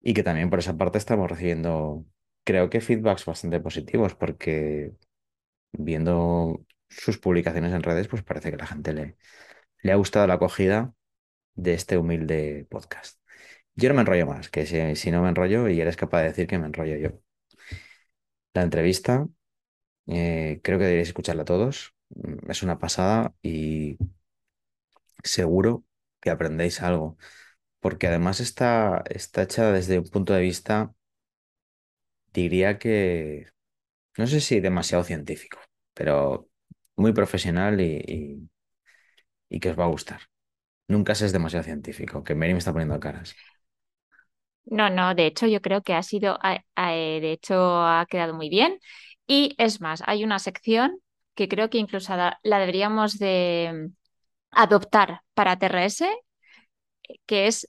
y 0.02 0.14
que 0.14 0.22
también 0.24 0.50
por 0.50 0.60
esa 0.60 0.76
parte 0.78 0.98
estamos 0.98 1.30
recibiendo, 1.30 2.06
creo 2.44 2.70
que 2.70 2.80
feedbacks 2.82 3.26
bastante 3.26 3.60
positivos 3.60 4.14
porque 4.16 4.92
viendo 5.72 6.64
sus 6.88 7.18
publicaciones 7.18 7.72
en 7.72 7.82
redes, 7.82 8.08
pues 8.08 8.22
parece 8.22 8.50
que 8.50 8.56
la 8.56 8.66
gente 8.66 8.92
le, 8.92 9.16
le 9.82 9.92
ha 9.92 9.96
gustado 9.96 10.26
la 10.26 10.34
acogida 10.34 10.94
de 11.54 11.74
este 11.74 11.98
humilde 11.98 12.66
podcast. 12.70 13.20
Yo 13.76 13.88
no 13.90 13.96
me 13.96 14.02
enrollo 14.02 14.26
más, 14.26 14.50
que 14.50 14.66
si, 14.66 14.96
si 14.96 15.10
no 15.12 15.22
me 15.22 15.30
enrollo 15.30 15.68
y 15.68 15.80
eres 15.80 15.96
capaz 15.96 16.20
de 16.22 16.28
decir 16.28 16.46
que 16.48 16.58
me 16.58 16.66
enrollo 16.68 16.96
yo. 16.98 17.10
La 18.54 18.62
entrevista, 18.62 19.28
eh, 20.08 20.60
creo 20.64 20.78
que 20.78 20.84
deberéis 20.86 21.08
escucharla 21.10 21.44
todos. 21.46 21.94
Mm, 22.10 22.50
Es 22.50 22.62
una 22.62 22.78
pasada 22.78 23.34
y 23.42 23.98
seguro 25.24 25.84
que 26.20 26.30
aprendéis 26.30 26.82
algo, 26.82 27.16
porque 27.80 28.08
además 28.08 28.40
está, 28.40 29.04
está 29.10 29.42
hecha 29.44 29.72
desde 29.72 29.98
un 30.00 30.08
punto 30.10 30.34
de 30.34 30.42
vista, 30.42 30.94
diría 32.32 32.78
que, 32.78 33.46
no 34.18 34.26
sé 34.26 34.40
si 34.40 34.60
demasiado 34.60 35.04
científico, 35.04 35.58
pero 35.94 36.48
muy 36.96 37.12
profesional 37.12 37.80
y, 37.80 37.96
y- 38.06 38.50
y 39.48 39.60
que 39.60 39.70
os 39.70 39.78
va 39.78 39.84
a 39.84 39.88
gustar. 39.88 40.20
Nunca 40.88 41.14
se 41.16 41.26
es 41.26 41.32
demasiado 41.34 41.64
científico, 41.64 42.24
que 42.24 42.34
Mary 42.36 42.52
me 42.54 42.58
está 42.60 42.72
poniendo 42.72 43.00
caras. 43.00 43.34
No, 44.64 44.88
no, 44.90 45.14
de 45.14 45.26
hecho 45.26 45.46
yo 45.46 45.60
creo 45.60 45.82
que 45.82 45.94
ha 45.94 46.02
sido, 46.02 46.38
de 46.76 47.32
hecho 47.32 47.54
ha 47.82 48.06
quedado 48.08 48.34
muy 48.34 48.48
bien. 48.48 48.78
Y 49.26 49.54
es 49.58 49.80
más, 49.80 50.02
hay 50.06 50.24
una 50.24 50.38
sección 50.38 51.00
que 51.34 51.48
creo 51.48 51.70
que 51.70 51.78
incluso 51.78 52.16
la 52.16 52.38
la 52.42 52.58
deberíamos 52.58 53.18
de 53.18 53.90
mm, 53.90 53.94
adoptar 54.52 55.22
para 55.34 55.58
TRS, 55.58 56.08
que 57.26 57.46
es 57.46 57.68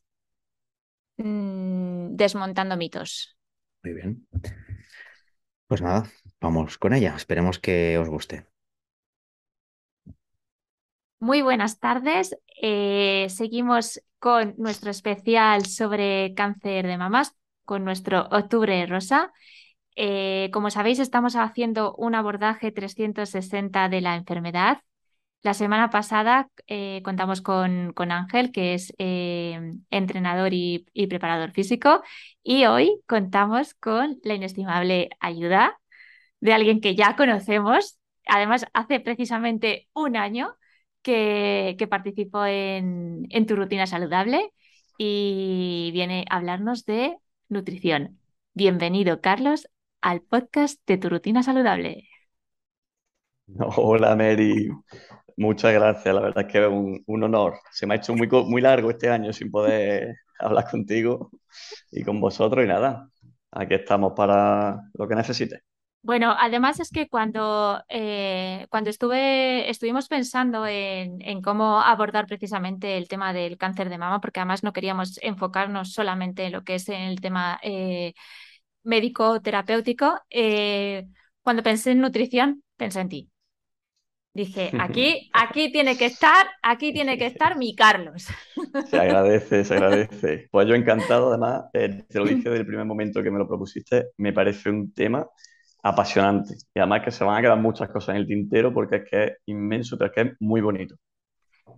mm, 1.17 2.15
desmontando 2.17 2.75
mitos. 2.77 3.35
Muy 3.83 3.93
bien. 3.93 4.27
Pues 5.67 5.81
nada, 5.81 6.07
vamos 6.41 6.77
con 6.77 6.93
ella. 6.93 7.13
Esperemos 7.15 7.59
que 7.59 7.97
os 7.97 8.09
guste. 8.09 8.45
Muy 11.19 11.43
buenas 11.43 11.79
tardes. 11.79 12.35
Eh, 12.61 13.27
seguimos 13.29 14.01
con 14.19 14.55
nuestro 14.57 14.89
especial 14.89 15.65
sobre 15.65 16.33
cáncer 16.33 16.87
de 16.87 16.97
mamas, 16.97 17.35
con 17.63 17.85
nuestro 17.85 18.27
Octubre 18.31 18.85
Rosa. 18.87 19.31
Eh, 19.95 20.49
como 20.51 20.71
sabéis, 20.71 20.99
estamos 20.99 21.35
haciendo 21.35 21.93
un 21.95 22.15
abordaje 22.15 22.71
360 22.71 23.87
de 23.89 24.01
la 24.01 24.15
enfermedad. 24.15 24.79
La 25.43 25.53
semana 25.53 25.89
pasada 25.89 26.49
eh, 26.67 27.01
contamos 27.03 27.41
con, 27.41 27.93
con 27.93 28.11
Ángel, 28.11 28.51
que 28.51 28.75
es 28.75 28.93
entrenador 28.97 30.53
y 30.53 31.07
preparador 31.07 31.51
físico, 31.51 32.03
y 32.43 32.65
hoy 32.65 33.01
contamos 33.07 33.73
con 33.75 34.19
la 34.23 34.35
inestimable 34.35 35.09
ayuda 35.19 35.80
de 36.41 36.53
alguien 36.53 36.81
que 36.81 36.95
ya 36.95 37.15
conocemos. 37.17 37.99
Además, 38.27 38.65
hace 38.73 38.99
precisamente 39.01 39.89
un 39.93 40.17
año 40.17 40.55
que, 41.03 41.75
que 41.79 41.87
participó 41.87 42.45
en, 42.45 43.27
en 43.31 43.47
Tu 43.47 43.55
Rutina 43.57 43.87
Saludable 43.87 44.51
y 44.97 45.91
viene 45.93 46.25
a 46.29 46.37
hablarnos 46.37 46.85
de 46.85 47.17
nutrición. 47.49 48.19
Bienvenido, 48.53 49.21
Carlos, 49.21 49.69
al 50.01 50.21
podcast 50.23 50.79
de 50.87 50.97
Tu 50.99 51.09
Rutina 51.09 51.43
Saludable. 51.43 52.09
Hola 53.77 54.15
Mary, 54.15 54.69
muchas 55.37 55.73
gracias, 55.73 56.13
la 56.15 56.21
verdad 56.21 56.45
es 56.47 56.51
que 56.51 56.61
es 56.63 56.67
un, 56.69 57.03
un 57.07 57.23
honor. 57.23 57.55
Se 57.71 57.87
me 57.87 57.95
ha 57.95 57.97
hecho 57.97 58.15
muy, 58.15 58.27
muy 58.29 58.61
largo 58.61 58.89
este 58.91 59.09
año 59.09 59.33
sin 59.33 59.51
poder 59.51 60.15
hablar 60.39 60.69
contigo 60.69 61.31
y 61.91 62.03
con 62.03 62.21
vosotros 62.21 62.63
y 62.65 62.67
nada, 62.67 63.09
aquí 63.51 63.75
estamos 63.75 64.13
para 64.15 64.81
lo 64.93 65.07
que 65.07 65.15
necesites. 65.15 65.61
Bueno, 66.03 66.35
además 66.37 66.79
es 66.79 66.89
que 66.89 67.07
cuando, 67.07 67.83
eh, 67.87 68.65
cuando 68.71 68.89
estuve, 68.89 69.69
estuvimos 69.69 70.07
pensando 70.07 70.65
en, 70.65 71.21
en 71.21 71.41
cómo 71.43 71.79
abordar 71.79 72.25
precisamente 72.25 72.97
el 72.97 73.07
tema 73.07 73.33
del 73.33 73.57
cáncer 73.57 73.87
de 73.89 73.99
mama, 73.99 74.19
porque 74.19 74.39
además 74.39 74.63
no 74.63 74.73
queríamos 74.73 75.19
enfocarnos 75.21 75.93
solamente 75.93 76.45
en 76.45 76.53
lo 76.53 76.63
que 76.63 76.75
es 76.75 76.89
el 76.89 77.21
tema 77.21 77.59
eh, 77.61 78.13
médico-terapéutico, 78.83 80.19
eh, 80.31 81.07
cuando 81.41 81.63
pensé 81.63 81.91
en 81.91 82.01
nutrición, 82.01 82.63
pensé 82.77 83.01
en 83.01 83.09
ti. 83.09 83.31
Dije, 84.33 84.71
aquí, 84.77 85.29
aquí 85.33 85.71
tiene 85.71 85.97
que 85.97 86.05
estar, 86.05 86.47
aquí 86.63 86.93
tiene 86.93 87.17
que 87.17 87.27
estar 87.27 87.57
mi 87.57 87.75
Carlos. 87.75 88.25
Se 88.89 88.97
agradece, 88.99 89.63
se 89.63 89.73
agradece. 89.73 90.47
Pues 90.51 90.67
yo 90.67 90.75
encantado, 90.75 91.29
además, 91.29 91.65
te 91.71 92.05
lo 92.19 92.25
dije 92.25 92.43
desde 92.49 92.61
el 92.61 92.65
primer 92.65 92.85
momento 92.85 93.23
que 93.23 93.31
me 93.31 93.39
lo 93.39 93.47
propusiste, 93.47 94.07
me 94.17 94.33
parece 94.33 94.69
un 94.69 94.93
tema 94.93 95.27
apasionante 95.83 96.55
y 96.73 96.79
además 96.79 97.01
que 97.03 97.11
se 97.11 97.23
van 97.23 97.37
a 97.37 97.41
quedar 97.41 97.57
muchas 97.59 97.89
cosas 97.89 98.09
en 98.15 98.21
el 98.21 98.27
tintero 98.27 98.73
porque 98.73 98.97
es 98.97 99.09
que 99.09 99.23
es 99.25 99.33
inmenso, 99.47 99.97
pero 99.97 100.09
es 100.11 100.15
que 100.15 100.21
es 100.31 100.37
muy 100.41 100.61
bonito. 100.61 100.95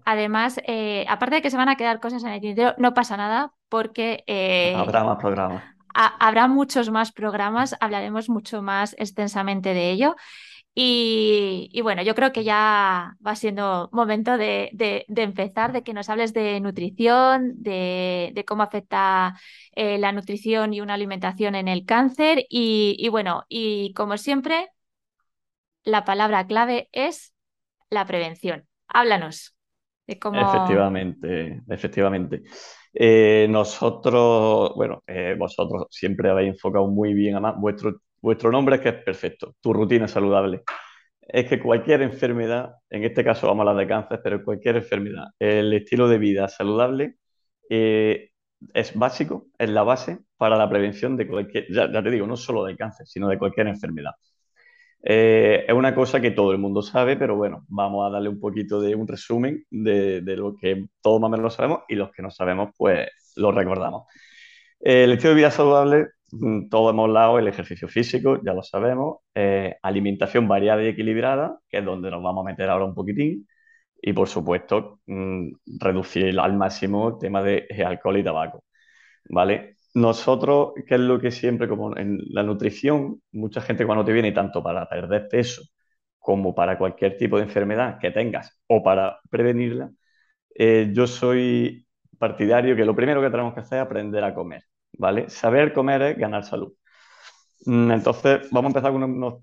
Además, 0.05 0.59
eh, 0.67 1.05
aparte 1.07 1.35
de 1.35 1.41
que 1.41 1.49
se 1.51 1.57
van 1.57 1.69
a 1.69 1.75
quedar 1.77 1.99
cosas 2.01 2.23
en 2.23 2.29
el 2.31 2.41
tintero, 2.41 2.75
no 2.77 2.93
pasa 2.93 3.15
nada 3.17 3.53
porque 3.69 4.23
eh, 4.27 4.73
Habrá 4.75 5.03
más 5.05 5.17
programas. 5.19 5.63
ha- 5.95 6.15
habrá 6.25 6.47
muchos 6.47 6.89
más 6.91 7.11
programas, 7.11 7.75
hablaremos 7.79 8.29
mucho 8.29 8.61
más 8.61 8.95
extensamente 8.99 9.73
de 9.73 9.91
ello. 9.91 10.15
Y, 10.75 11.79
bueno, 11.83 12.01
yo 12.01 12.15
creo 12.15 12.31
que 12.31 12.43
ya 12.43 13.15
va 13.25 13.35
siendo 13.35 13.89
momento 13.91 14.37
de, 14.37 14.71
empezar, 15.07 15.71
de 15.71 15.83
que 15.83 15.93
nos 15.93 16.09
hables 16.09 16.33
de 16.33 16.59
nutrición, 16.61 17.53
de, 17.61 18.43
cómo 18.47 18.63
afecta 18.63 19.39
eh, 19.73 19.97
la 19.99 20.11
nutrición 20.11 20.73
y 20.73 20.81
una 20.81 20.95
alimentación 20.95 21.55
en 21.55 21.67
el 21.67 21.85
cáncer. 21.85 22.45
Y, 22.49 22.95
y 22.97 23.09
bueno, 23.09 23.43
y 23.49 23.93
como 23.93 24.17
siempre, 24.17 24.69
la 25.83 26.05
palabra 26.05 26.47
clave 26.47 26.89
es 26.91 27.33
la 27.89 28.05
prevención. 28.05 28.65
Háblanos 28.87 29.55
de 30.07 30.19
cómo... 30.19 30.41
Efectivamente, 30.41 31.61
efectivamente. 31.69 32.43
Eh, 32.93 33.47
nosotros, 33.49 34.73
bueno, 34.75 35.03
eh, 35.07 35.35
vosotros 35.37 35.87
siempre 35.89 36.29
habéis 36.29 36.53
enfocado 36.53 36.87
muy 36.87 37.13
bien, 37.13 37.35
además, 37.35 37.55
vuestro, 37.59 38.01
vuestro 38.23 38.51
nombre 38.51 38.77
es 38.77 38.81
que 38.81 38.89
es 38.89 39.03
perfecto, 39.03 39.55
tu 39.61 39.73
rutina 39.73 40.07
saludable. 40.07 40.63
Es 41.19 41.45
que 41.47 41.59
cualquier 41.59 42.01
enfermedad, 42.01 42.75
en 42.89 43.03
este 43.03 43.23
caso 43.23 43.47
vamos 43.47 43.67
a 43.67 43.69
hablar 43.71 43.85
de 43.85 43.93
cáncer, 43.93 44.21
pero 44.23 44.43
cualquier 44.43 44.77
enfermedad, 44.77 45.25
el 45.39 45.73
estilo 45.73 46.07
de 46.07 46.17
vida 46.17 46.47
saludable 46.47 47.17
eh, 47.69 48.31
es 48.73 48.95
básico, 48.97 49.47
es 49.57 49.69
la 49.69 49.83
base 49.83 50.19
para 50.37 50.55
la 50.57 50.69
prevención 50.69 51.17
de 51.17 51.27
cualquier, 51.27 51.67
ya, 51.69 51.91
te 51.91 52.09
digo, 52.09 52.25
no 52.25 52.37
solo 52.37 52.63
de 52.63 52.77
cáncer, 52.77 53.05
sino 53.07 53.27
de 53.27 53.37
cualquier 53.37 53.67
enfermedad. 53.67 54.13
Eh, 55.03 55.65
es 55.67 55.73
una 55.73 55.93
cosa 55.93 56.21
que 56.21 56.31
todo 56.31 56.53
el 56.53 56.59
mundo 56.59 56.81
sabe, 56.81 57.17
pero 57.17 57.35
bueno, 57.35 57.65
vamos 57.67 58.07
a 58.07 58.09
darle 58.09 58.29
un 58.29 58.39
poquito 58.39 58.79
de 58.79 58.95
un 58.95 59.05
resumen 59.05 59.65
de, 59.69 60.21
lo 60.37 60.55
que 60.55 60.85
todos 61.01 61.19
más 61.19 61.27
o 61.27 61.31
menos 61.31 61.43
lo 61.43 61.49
sabemos 61.49 61.79
y 61.89 61.95
los 61.95 62.09
que 62.11 62.21
no 62.21 62.31
sabemos, 62.31 62.69
pues 62.77 63.09
lo 63.35 63.51
recordamos. 63.51 64.07
El 64.79 65.11
estilo 65.11 65.31
de 65.31 65.35
vida 65.35 65.51
saludable, 65.51 66.07
todos 66.69 66.91
hemos 66.93 67.05
hablado, 67.07 67.39
el 67.39 67.47
ejercicio 67.47 67.87
físico, 67.87 68.39
ya 68.43 68.53
lo 68.53 68.63
sabemos, 68.63 69.17
eh, 69.35 69.75
alimentación 69.81 70.47
variada 70.47 70.83
y 70.83 70.87
equilibrada, 70.87 71.59
que 71.69 71.79
es 71.79 71.85
donde 71.85 72.11
nos 72.11 72.23
vamos 72.23 72.45
a 72.45 72.49
meter 72.49 72.69
ahora 72.69 72.85
un 72.85 72.95
poquitín, 72.95 73.47
y 74.01 74.13
por 74.13 74.27
supuesto, 74.27 74.99
mm, 75.07 75.51
reducir 75.79 76.39
al 76.39 76.55
máximo 76.57 77.09
el 77.09 77.19
tema 77.19 77.41
de 77.43 77.67
eh, 77.69 77.83
alcohol 77.83 78.17
y 78.17 78.23
tabaco. 78.23 78.63
¿vale? 79.29 79.77
Nosotros, 79.93 80.73
¿qué 80.87 80.95
es 80.95 81.01
lo 81.01 81.19
que 81.19 81.31
siempre, 81.31 81.67
como 81.67 81.95
en 81.97 82.19
la 82.29 82.43
nutrición, 82.43 83.21
mucha 83.31 83.61
gente 83.61 83.85
cuando 83.85 84.05
te 84.05 84.13
viene 84.13 84.31
tanto 84.31 84.63
para 84.63 84.87
perder 84.89 85.27
peso 85.29 85.63
como 86.19 86.55
para 86.55 86.77
cualquier 86.77 87.17
tipo 87.17 87.37
de 87.37 87.43
enfermedad 87.43 87.99
que 87.99 88.11
tengas 88.11 88.59
o 88.67 88.81
para 88.83 89.19
prevenirla, 89.29 89.91
eh, 90.55 90.91
yo 90.93 91.07
soy 91.07 91.85
partidario 92.17 92.75
que 92.75 92.85
lo 92.85 92.95
primero 92.95 93.21
que 93.21 93.29
tenemos 93.29 93.53
que 93.53 93.61
hacer 93.61 93.79
es 93.79 93.85
aprender 93.85 94.23
a 94.23 94.33
comer, 94.33 94.63
¿vale? 94.97 95.29
Saber 95.29 95.73
comer 95.73 96.01
es 96.03 96.17
ganar 96.17 96.43
salud. 96.45 96.73
Mm, 97.65 97.91
Entonces, 97.91 98.49
vamos 98.51 98.69
a 98.69 98.79
empezar 98.79 98.91
con 98.91 99.03
unos, 99.03 99.35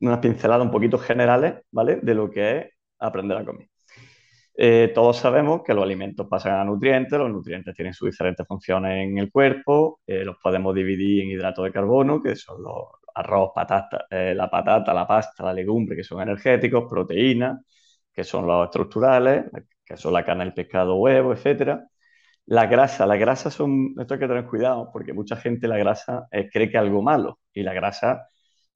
unas 0.00 0.18
pinceladas 0.20 0.64
un 0.66 0.72
poquito 0.72 0.98
generales, 0.98 1.54
¿vale? 1.70 1.96
De 2.02 2.14
lo 2.14 2.30
que 2.30 2.58
es 2.58 2.66
aprender 2.98 3.36
a 3.38 3.44
comer. 3.44 3.68
Eh, 4.56 4.92
todos 4.94 5.16
sabemos 5.18 5.62
que 5.64 5.74
los 5.74 5.82
alimentos 5.84 6.28
pasan 6.28 6.54
a 6.60 6.64
nutrientes, 6.64 7.18
los 7.18 7.30
nutrientes 7.30 7.74
tienen 7.74 7.92
sus 7.94 8.10
diferentes 8.10 8.46
funciones 8.46 9.04
en 9.08 9.18
el 9.18 9.30
cuerpo, 9.32 10.00
eh, 10.06 10.24
los 10.24 10.36
podemos 10.42 10.74
dividir 10.74 11.22
en 11.24 11.30
hidratos 11.30 11.64
de 11.64 11.72
carbono, 11.72 12.22
que 12.22 12.36
son 12.36 12.62
los 12.62 12.74
arroz, 13.16 13.50
patata, 13.54 14.06
eh, 14.10 14.34
la 14.34 14.48
patata, 14.50 14.94
la 14.94 15.06
pasta, 15.06 15.44
la 15.44 15.52
legumbre, 15.52 15.96
que 15.96 16.04
son 16.04 16.20
energéticos, 16.22 16.84
proteínas, 16.88 17.60
que 18.12 18.24
son 18.24 18.46
los 18.46 18.64
estructurales, 18.66 19.44
que 19.84 19.96
son 19.96 20.12
la 20.12 20.24
carne, 20.24 20.44
el 20.44 20.54
pescado, 20.54 20.96
huevo, 20.96 21.32
etcétera. 21.32 21.84
La 22.46 22.66
grasa, 22.66 23.06
las 23.06 23.18
grasas 23.18 23.54
son, 23.54 23.94
esto 23.98 24.14
hay 24.14 24.20
que 24.20 24.28
tener 24.28 24.46
cuidado, 24.46 24.90
porque 24.92 25.12
mucha 25.14 25.36
gente 25.36 25.66
la 25.66 25.78
grasa 25.78 26.26
eh, 26.30 26.50
cree 26.52 26.70
que 26.70 26.76
es 26.76 26.82
algo 26.82 27.00
malo, 27.02 27.40
y 27.52 27.62
la 27.62 27.72
grasa 27.72 28.28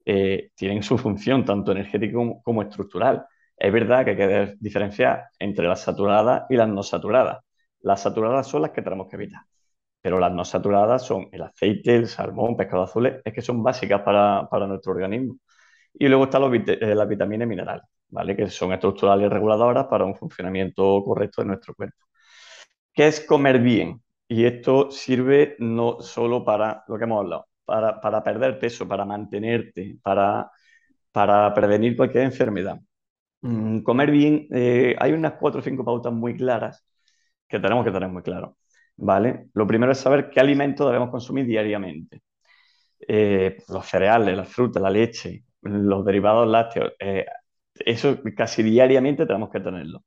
eh, 0.05 0.51
tiene 0.55 0.81
su 0.83 0.97
función 0.97 1.45
tanto 1.45 1.71
energética 1.71 2.17
como, 2.43 2.61
estructural. 2.63 3.25
Es 3.57 3.71
verdad 3.71 4.05
que 4.05 4.11
hay 4.11 4.17
que 4.17 4.55
diferenciar 4.59 5.25
entre 5.37 5.67
las 5.67 5.81
saturadas 5.81 6.45
y 6.49 6.55
las 6.55 6.67
no 6.69 6.81
saturadas. 6.83 7.39
Las 7.81 8.01
saturadas 8.01 8.47
son 8.47 8.63
las 8.63 8.71
que 8.71 8.81
tenemos 8.81 9.07
que 9.07 9.17
evitar, 9.17 9.41
pero 10.01 10.19
las 10.19 10.31
no 10.33 10.45
saturadas 10.45 11.05
son 11.05 11.29
el 11.31 11.43
aceite, 11.43 11.95
el 11.95 12.07
salmón, 12.07 12.57
pescado 12.57 12.83
azules, 12.83 13.21
es 13.25 13.33
que 13.33 13.41
son 13.41 13.63
básicas 13.63 14.01
para, 14.01 14.47
para 14.49 14.67
nuestro 14.67 14.93
organismo. 14.93 15.35
Y 15.93 16.07
luego 16.07 16.25
están 16.25 16.41
los, 16.43 16.53
eh, 16.55 16.95
las 16.95 17.07
vitaminas 17.09 17.45
y 17.45 17.49
minerales, 17.49 17.85
¿vale? 18.09 18.35
Que 18.35 18.49
son 18.49 18.73
estructurales 18.73 19.29
reguladoras 19.31 19.87
para 19.87 20.05
un 20.05 20.15
funcionamiento 20.15 21.03
correcto 21.03 21.41
de 21.43 21.47
nuestro 21.49 21.75
cuerpo. 21.75 22.08
¿Qué 22.99 23.07
es 23.07 23.21
comer 23.21 23.59
bien? 23.61 24.01
Y 24.27 24.43
esto 24.43 24.91
sirve 24.91 25.55
no 25.59 26.01
solo 26.01 26.43
para 26.43 26.83
lo 26.85 26.97
que 26.97 27.05
hemos 27.05 27.21
hablado, 27.21 27.47
para, 27.63 28.01
para 28.01 28.21
perder 28.21 28.59
peso, 28.59 28.85
para 28.89 29.05
mantenerte, 29.05 29.97
para, 30.03 30.51
para 31.09 31.53
prevenir 31.53 31.95
cualquier 31.95 32.25
enfermedad. 32.25 32.77
Mm, 33.39 33.83
comer 33.83 34.11
bien, 34.11 34.47
eh, 34.51 34.97
hay 34.99 35.13
unas 35.13 35.35
cuatro 35.39 35.61
o 35.61 35.63
cinco 35.63 35.85
pautas 35.85 36.11
muy 36.11 36.35
claras 36.35 36.85
que 37.47 37.57
tenemos 37.61 37.85
que 37.85 37.91
tener 37.91 38.09
muy 38.09 38.21
claro. 38.21 38.57
¿vale? 38.97 39.47
Lo 39.53 39.65
primero 39.65 39.93
es 39.93 39.99
saber 39.99 40.29
qué 40.29 40.41
alimentos 40.41 40.85
debemos 40.85 41.09
consumir 41.09 41.45
diariamente. 41.45 42.21
Eh, 43.07 43.59
los 43.69 43.85
cereales, 43.85 44.35
la 44.35 44.43
fruta, 44.43 44.81
la 44.81 44.89
leche, 44.89 45.45
los 45.61 46.03
derivados 46.03 46.49
lácteos, 46.49 46.91
eh, 46.99 47.25
eso 47.75 48.19
casi 48.35 48.61
diariamente 48.61 49.25
tenemos 49.25 49.49
que 49.49 49.61
tenerlo 49.61 50.03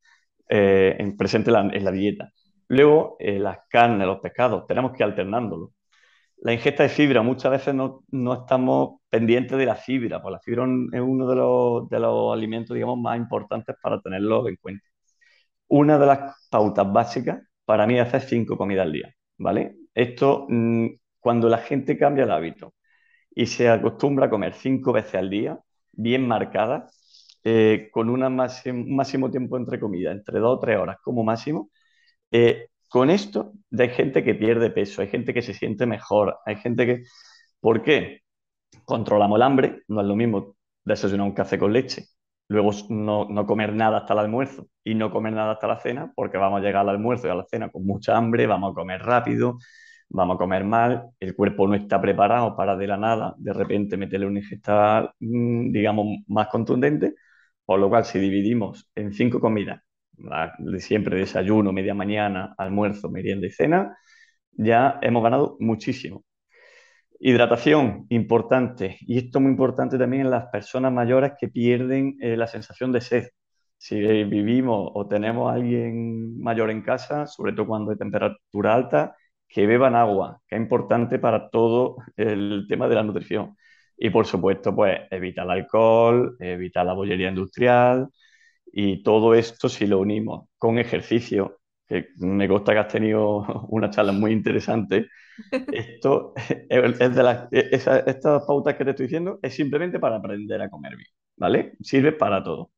en, 0.47 1.17
presente 1.17 1.51
en 1.51 1.85
la, 1.85 1.91
dieta. 1.91 2.31
Luego, 2.73 3.17
las 3.21 3.59
carnes, 3.69 4.07
los 4.07 4.21
pescados, 4.21 4.67
tenemos 4.67 4.93
que 4.93 4.99
ir 4.99 5.05
alternándolo. 5.05 5.73
La 6.43 6.53
ingesta 6.55 6.85
de 6.85 6.89
fibra, 6.91 7.23
muchas 7.23 7.53
veces 7.53 7.75
no, 7.75 8.05
no 8.11 8.35
estamos 8.35 9.01
pendientes 9.11 9.59
de 9.59 9.67
la 9.67 9.77
fibra, 9.77 10.23
pues 10.23 10.33
la 10.33 10.41
fibra 10.41 10.65
es 10.93 11.01
uno 11.03 11.29
de 11.29 11.37
los, 11.37 11.89
de 11.91 12.01
los 12.01 12.33
alimentos, 12.35 12.75
digamos, 12.75 12.99
más 12.99 13.19
importantes 13.19 13.77
para 13.83 14.01
tenerlo 14.01 14.49
en 14.49 14.57
cuenta. 14.57 14.87
Una 15.69 15.99
de 15.99 16.07
las 16.07 16.49
pautas 16.51 16.93
básicas 16.93 17.43
para 17.65 17.87
mí 17.87 17.99
es 17.99 18.07
hacer 18.09 18.23
cinco 18.23 18.57
comidas 18.59 18.87
al 18.87 18.93
día, 18.93 19.15
¿vale? 19.39 19.77
Esto, 19.95 20.47
mm, 20.49 20.89
cuando 21.21 21.49
la 21.49 21.59
gente 21.59 21.99
cambia 21.99 22.25
el 22.25 22.31
hábito 22.33 22.75
y 23.35 23.47
se 23.47 23.69
acostumbra 23.69 24.27
a 24.27 24.31
comer 24.31 24.55
cinco 24.55 24.93
veces 24.93 25.15
al 25.17 25.31
día, 25.31 25.59
bien 25.93 26.27
marcadas, 26.29 27.39
eh, 27.45 27.89
con 27.93 28.11
un 28.11 28.21
máximo, 28.37 29.31
tiempo 29.31 29.57
entre 29.57 29.81
comidas, 29.81 30.15
entre 30.17 30.39
dos 30.41 30.57
o 30.59 30.61
tres 30.61 30.79
horas 30.79 30.97
como 31.03 31.25
máximo, 31.25 31.71
eh, 32.33 32.69
con 32.89 33.11
esto 33.11 33.53
hay 33.79 33.91
gente 33.91 34.25
que 34.25 34.35
pierde 34.35 34.71
peso, 34.71 35.03
hay 35.03 35.09
gente 35.09 35.35
que 35.35 35.43
se 35.43 35.55
siente 35.55 35.87
mejor, 35.87 36.39
hay 36.47 36.57
gente 36.57 36.87
que... 36.87 37.03
¿Por 37.61 37.83
qué? 37.83 38.23
Controlamos 38.85 39.37
el 39.37 39.43
hambre, 39.43 39.83
no 39.89 40.01
es 40.01 40.07
lo 40.07 40.17
mismo 40.17 40.57
desayunar 40.85 41.27
un 41.27 41.35
café 41.35 41.59
con 41.59 41.73
leche, 41.73 42.07
luego 42.49 42.71
no, 42.91 43.27
no, 43.29 43.47
comer 43.47 43.73
nada 43.75 43.99
hasta 43.99 44.15
el 44.15 44.21
almuerzo 44.21 44.69
y 44.85 44.95
no 44.95 45.11
comer 45.11 45.35
nada 45.35 45.53
hasta 45.53 45.69
la 45.69 45.81
cena, 45.81 46.13
porque 46.17 46.39
vamos 46.39 46.61
a 46.61 46.65
llegar 46.65 46.83
al 46.83 46.91
almuerzo 46.91 47.29
y 47.29 47.31
a 47.31 47.35
la 47.37 47.47
cena 47.47 47.71
con 47.71 47.87
mucha 47.87 48.17
hambre, 48.17 48.47
vamos 48.47 48.73
a 48.73 48.75
comer 48.75 49.03
rápido, 49.03 49.59
vamos 50.09 50.37
a 50.37 50.39
comer 50.39 50.65
mal, 50.65 51.11
el 51.21 51.35
cuerpo 51.37 51.69
no 51.69 51.75
está 51.75 52.01
preparado 52.01 52.57
para 52.57 52.77
de 52.77 52.87
la 52.87 52.97
nada, 52.97 53.35
de 53.39 53.53
repente 53.53 53.97
meterle 53.97 54.27
una 54.27 54.41
ingesta, 54.41 55.15
mm, 55.21 55.73
digamos, 55.73 56.07
más 56.29 56.49
contundente, 56.49 57.15
por 57.65 57.79
lo 57.81 57.89
cual 57.89 58.05
si 58.05 58.19
dividimos 58.19 58.91
en 58.95 59.13
cinco 59.13 59.41
comidas 59.41 59.83
siempre 60.79 61.19
desayuno, 61.19 61.73
media 61.73 61.95
mañana, 61.95 62.55
almuerzo, 62.59 63.11
merienda 63.11 63.47
y 63.47 63.51
cena, 63.51 63.97
ya 64.53 64.99
hemos 65.03 65.23
ganado 65.23 65.57
muchísimo. 65.61 66.25
Hidratación, 67.21 68.07
importante. 68.11 68.97
Y 69.01 69.19
esto 69.19 69.41
muy 69.41 69.53
importante 69.53 69.99
también 69.99 70.23
en 70.23 70.31
las 70.31 70.47
personas 70.47 70.93
mayores 70.93 71.33
que 71.41 71.49
pierden 71.49 72.17
eh, 72.21 72.37
la 72.37 72.47
sensación 72.47 72.93
de 72.93 73.01
sed. 73.01 73.29
Si 73.79 73.97
vivimos 74.25 74.91
o 74.95 75.09
tenemos 75.09 75.51
a 75.51 75.55
alguien 75.55 76.41
mayor 76.41 76.71
en 76.71 76.83
casa, 76.83 77.27
sobre 77.27 77.53
todo 77.53 77.67
cuando 77.67 77.93
hay 77.93 77.99
temperatura 77.99 78.75
alta, 78.75 79.17
que 79.49 79.67
beban 79.67 79.95
agua, 79.97 80.41
que 80.49 80.57
es 80.57 80.63
importante 80.63 81.19
para 81.19 81.51
todo 81.51 81.97
el 82.17 82.67
tema 82.69 82.89
de 82.89 82.95
la 82.95 83.03
nutrición. 83.03 83.57
Y 83.97 84.11
por 84.11 84.27
supuesto, 84.27 84.75
pues 84.75 85.01
evitar 85.11 85.45
el 85.45 85.51
alcohol, 85.53 86.37
evitar 86.41 86.87
la 86.87 86.93
bollería 86.95 87.29
industrial, 87.29 88.09
y 88.73 89.03
todo 89.03 89.35
esto, 89.35 89.69
si 89.69 89.87
lo 89.87 90.01
unimos 90.01 90.49
con 90.59 90.79
ejercicio, 90.79 91.61
que 91.87 92.09
me 92.19 92.49
consta 92.49 92.73
que 92.73 92.79
has 92.81 92.89
tenido 92.89 93.39
una 93.71 93.91
charla 93.91 94.13
muy 94.13 94.33
interesante, 94.33 95.09
esto 95.71 96.35
es 96.69 97.15
de 97.17 97.23
las, 97.23 97.49
estas 97.53 98.45
pautas 98.47 98.77
que 98.77 98.85
te 98.85 98.91
estoy 98.91 99.07
diciendo 99.07 99.39
es 99.43 99.55
simplemente 99.55 99.99
para 100.01 100.17
aprender 100.17 100.61
a 100.63 100.71
comer 100.71 100.97
bien, 100.97 101.09
¿vale? 101.37 101.75
Sirve 101.83 102.13
para 102.13 102.43
todo. 102.43 102.71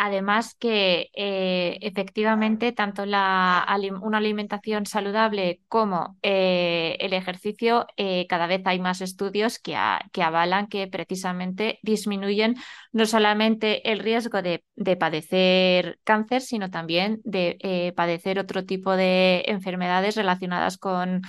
Además 0.00 0.54
que 0.54 1.10
eh, 1.12 1.76
efectivamente 1.80 2.70
tanto 2.70 3.04
la, 3.04 3.66
una 4.00 4.18
alimentación 4.18 4.86
saludable 4.86 5.60
como 5.66 6.16
eh, 6.22 6.96
el 7.00 7.12
ejercicio, 7.12 7.84
eh, 7.96 8.24
cada 8.28 8.46
vez 8.46 8.62
hay 8.64 8.78
más 8.78 9.00
estudios 9.00 9.58
que, 9.58 9.76
que, 10.12 10.22
avalan 10.22 10.68
que 10.68 10.86
precisamente 10.86 11.80
disminuyen 11.82 12.54
no 12.92 13.06
solamente 13.06 13.90
el 13.90 13.98
riesgo 13.98 14.40
de, 14.40 14.62
de 14.76 14.96
padecer 14.96 15.98
cáncer, 16.04 16.42
sino 16.42 16.70
también 16.70 17.20
de 17.24 17.92
padecer 17.96 18.38
otro 18.38 18.64
tipo 18.64 18.94
de 18.94 19.42
enfermedades 19.48 20.14
relacionadas 20.14 20.78
con, 20.78 21.22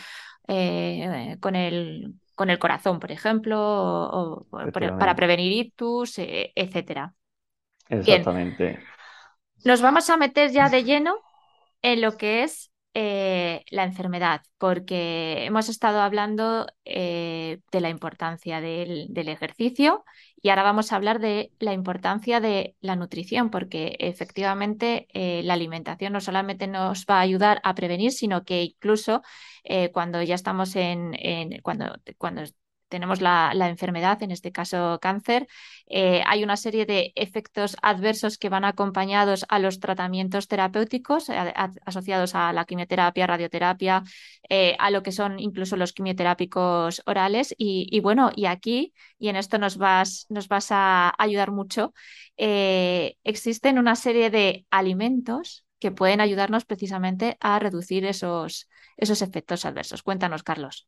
con 0.45 1.55
el 1.55 2.13
con 2.36 2.49
el 2.49 2.60
corazón, 2.60 2.99
por 2.99 3.12
ejemplo, 3.12 3.58
o, 3.60 4.45
para 4.49 5.15
prevenir 5.15 5.51
ictus, 5.51 6.19
etcétera. 6.19 7.13
Exactamente. 7.89 8.80
Nos 9.65 9.82
vamos 9.82 10.10
a 10.10 10.17
meter 10.17 10.52
ya 10.52 10.69
de 10.69 10.84
lleno 10.84 11.19
en 11.82 12.02
lo 12.02 12.15
que 12.17 12.43
es 12.43 12.71
eh, 12.95 13.63
la 13.69 13.84
enfermedad, 13.84 14.41
porque 14.58 15.45
hemos 15.45 15.69
estado 15.69 16.02
hablando 16.02 16.65
eh, 16.86 17.60
de 17.71 17.82
la 17.82 17.89
importancia 17.89 18.62
del, 18.62 19.10
ejercicio 19.30 20.04
y 20.41 20.49
ahora 20.49 20.63
vamos 20.63 20.91
a 20.91 20.95
hablar 20.95 21.19
de 21.19 21.52
la 21.60 21.73
importancia 21.73 22.39
de 22.39 22.75
la 22.82 22.95
nutrición, 22.95 23.52
porque 23.52 23.95
efectivamente 23.99 25.08
eh, 25.13 25.43
la 25.43 25.54
alimentación 25.54 26.13
no 26.13 26.19
solamente 26.19 26.65
nos 26.67 27.06
va 27.06 27.17
a 27.17 27.21
ayudar 27.21 27.62
a 27.63 27.75
prevenir, 27.75 28.12
sino 28.12 28.43
que 28.43 28.63
incluso 28.63 29.21
cuando 29.93 30.23
ya 30.23 30.34
estamos 30.34 30.75
en, 30.75 31.13
en 31.13 31.62
cuando, 31.62 31.93
cuando 32.17 32.41
tenemos 32.89 33.21
la, 33.21 33.52
enfermedad, 33.69 34.21
en 34.23 34.32
este 34.32 34.52
caso 34.52 34.99
cáncer, 35.02 35.47
eh, 35.88 36.21
hay 36.25 36.43
una 36.43 36.58
serie 36.58 36.86
de 36.86 37.13
efectos 37.15 37.78
adversos 37.82 38.38
que 38.38 38.49
van 38.49 38.65
acompañados 38.65 39.45
a 39.47 39.60
los 39.60 39.80
tratamientos 39.80 40.47
terapéuticos 40.47 41.30
asociados 41.86 42.36
a 42.36 42.52
la 42.54 42.65
quimioterapia, 42.65 43.28
radioterapia, 43.28 44.04
eh, 44.49 44.75
a 44.80 44.91
lo 44.91 45.04
que 45.04 45.12
son 45.12 45.39
incluso 45.39 45.78
los 45.78 45.93
quimioterápicos 45.93 47.02
orales. 47.06 47.56
Y, 47.58 47.99
bueno, 48.02 48.32
y 48.36 48.45
aquí, 48.45 48.93
y 49.17 49.30
en 49.30 49.36
esto 49.36 49.58
nos 49.58 49.78
vas, 49.78 50.25
nos 50.30 50.47
vas 50.47 50.67
a 50.71 51.13
ayudar 51.17 51.52
mucho, 51.52 51.93
eh, 52.38 53.15
existen 53.23 53.80
una 53.80 53.95
serie 53.95 54.30
de 54.30 54.65
alimentos 54.71 55.65
que 55.80 55.91
pueden 55.91 56.21
ayudarnos 56.21 56.65
precisamente 56.65 57.38
a 57.39 57.60
reducir 57.60 58.06
esos, 58.06 58.69
esos 58.97 59.21
efectos 59.21 59.65
adversos. 59.65 60.04
Cuéntanos, 60.04 60.43
Carlos. 60.43 60.88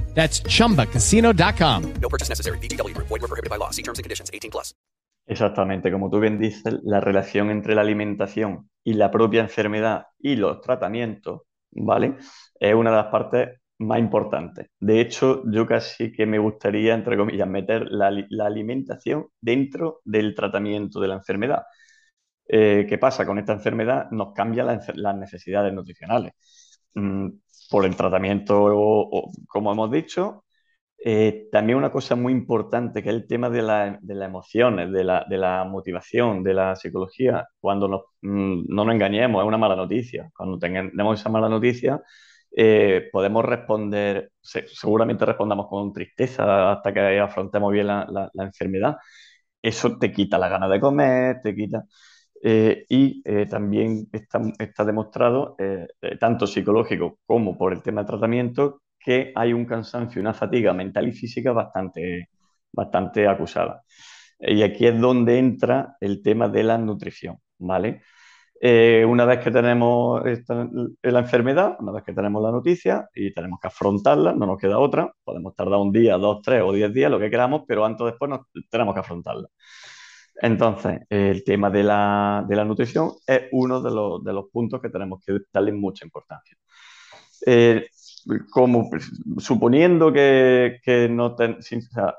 That's 0.13 0.43
chumbacasino.com. 0.43 1.93
No 1.99 2.09
purchase 2.09 2.29
necessary. 2.29 2.59
VGW. 2.59 2.95
Void 2.95 3.09
were 3.09 3.27
prohibited 3.27 3.49
by 3.49 3.57
law. 3.57 3.71
See 3.71 3.81
terms 3.81 3.97
and 3.97 4.03
conditions. 4.03 4.29
18 4.31 4.51
plus. 4.51 4.75
Exactamente, 5.27 5.91
como 5.91 6.09
tú 6.09 6.19
bien 6.19 6.39
dices, 6.39 6.79
la 6.83 6.99
relación 6.99 7.51
entre 7.51 7.75
la 7.75 7.81
alimentación 7.81 8.69
y 8.83 8.95
la 8.95 9.11
propia 9.11 9.41
enfermedad 9.41 10.07
y 10.19 10.35
los 10.35 10.59
tratamientos, 10.61 11.43
¿vale? 11.71 12.17
Es 12.59 12.73
una 12.73 12.89
de 12.89 12.97
las 12.97 13.05
partes 13.07 13.61
más 13.79 13.99
importantes. 13.99 14.67
De 14.79 14.99
hecho, 14.99 15.43
yo 15.49 15.65
casi 15.65 16.11
que 16.11 16.25
me 16.25 16.37
gustaría, 16.39 16.93
entre 16.93 17.17
comillas, 17.17 17.47
meter 17.47 17.87
la, 17.91 18.11
la 18.29 18.45
alimentación 18.45 19.27
dentro 19.39 20.01
del 20.03 20.35
tratamiento 20.35 20.99
de 20.99 21.07
la 21.07 21.15
enfermedad. 21.15 21.63
Eh, 22.47 22.85
¿qué 22.89 22.97
pasa? 22.97 23.25
Con 23.25 23.39
esta 23.39 23.53
enfermedad 23.53 24.11
nos 24.11 24.33
cambian 24.33 24.81
las 24.95 25.15
necesidades 25.15 25.73
nutricionales. 25.73 26.33
Mm, 26.95 27.29
por 27.71 27.85
el 27.85 27.95
tratamiento, 27.95 28.65
o, 28.65 29.31
como 29.47 29.71
hemos 29.71 29.91
dicho, 29.91 30.45
eh, 31.03 31.47
también 31.51 31.77
una 31.79 31.91
cosa 31.91 32.15
muy 32.15 32.33
importante 32.33 33.01
que 33.03 33.09
es 33.09 33.15
el 33.15 33.27
tema 33.27 33.49
de, 33.49 33.61
las 33.63 33.99
emociones, 34.03 34.91
de 34.91 35.03
la, 35.03 35.65
motivación, 35.69 36.43
de 36.43 36.53
la 36.53 36.75
psicología. 36.75 37.47
Cuando 37.59 37.87
mm, 38.21 38.65
no 38.67 38.85
nos 38.85 38.95
engañemos, 38.95 39.41
es 39.41 39.47
una 39.47 39.57
mala 39.57 39.75
noticia. 39.75 40.29
Cuando 40.35 40.59
tenemos 40.59 41.19
esa 41.19 41.29
mala 41.29 41.49
noticia, 41.49 42.01
eh, 42.55 43.09
podemos 43.11 43.45
responder, 43.45 44.31
seguramente 44.41 45.25
respondamos 45.25 45.67
con 45.67 45.93
tristeza 45.93 46.71
hasta 46.73 46.93
que 46.93 47.19
afrontemos 47.19 47.71
bien 47.71 47.87
la, 47.87 48.29
la 48.33 48.43
enfermedad. 48.43 48.97
Eso 49.61 49.97
te 49.97 50.11
quita 50.11 50.37
la 50.37 50.49
gana 50.49 50.67
de 50.67 50.79
comer, 50.79 51.41
te 51.41 51.55
quita... 51.55 51.85
Eh, 52.43 52.85
y 52.89 53.21
eh, 53.23 53.45
también 53.45 54.07
está, 54.11 54.83
demostrado, 54.83 55.55
eh, 55.59 55.87
tanto 56.19 56.47
psicológico 56.47 57.19
como 57.25 57.57
por 57.57 57.71
el 57.73 57.83
tema 57.83 58.01
de 58.01 58.07
tratamiento, 58.07 58.81
que 58.99 59.31
hay 59.35 59.53
un 59.53 59.65
cansancio 59.65 60.21
una 60.21 60.33
fatiga 60.33 60.73
mental 60.73 61.07
y 61.07 61.11
física 61.11 61.51
bastante, 61.51 62.29
bastante 62.71 63.27
acusada. 63.27 63.83
Y 64.39 64.63
aquí 64.63 64.87
es 64.87 64.99
donde 64.99 65.37
entra 65.37 65.97
el 65.99 66.21
tema 66.23 66.49
de 66.49 66.63
la 66.63 66.77
nutrición, 66.77 67.37
¿vale? 67.59 68.01
una 68.63 69.25
vez 69.25 69.39
que 69.39 69.49
tenemos 69.49 70.21
la 70.23 71.19
enfermedad, 71.19 71.77
una 71.79 71.91
vez 71.93 72.03
que 72.03 72.13
tenemos 72.13 72.43
la 72.43 72.51
noticia 72.51 73.09
y 73.15 73.33
tenemos 73.33 73.59
que 73.59 73.67
afrontarla, 73.67 74.33
no 74.33 74.45
nos 74.45 74.59
queda 74.59 74.77
otra, 74.77 75.11
podemos 75.23 75.55
tardar 75.55 75.79
un 75.79 75.91
día, 75.91 76.17
dos, 76.17 76.41
tres 76.43 76.61
o 76.63 76.71
diez 76.71 76.93
días, 76.93 77.09
lo 77.09 77.19
que 77.19 77.31
queramos, 77.31 77.63
pero 77.67 77.83
antes 77.85 78.01
o 78.01 78.05
después 78.05 78.31
tenemos 78.69 78.93
que 78.93 78.99
afrontarla. 78.99 79.47
Entonces, 80.41 81.01
el 81.07 81.43
tema 81.43 81.69
de 81.69 81.83
la, 81.83 82.43
nutrición 82.65 83.11
es 83.27 83.43
uno 83.51 83.79
de 83.79 84.33
los, 84.33 84.49
puntos 84.51 84.81
que 84.81 84.89
tenemos 84.89 85.23
que 85.23 85.37
darle 85.53 85.71
mucha 85.71 86.03
importancia. 86.03 86.57
Eh, 87.45 87.87
como 88.49 88.89
suponiendo 89.37 90.11
que, 90.11 90.79
no 91.11 91.35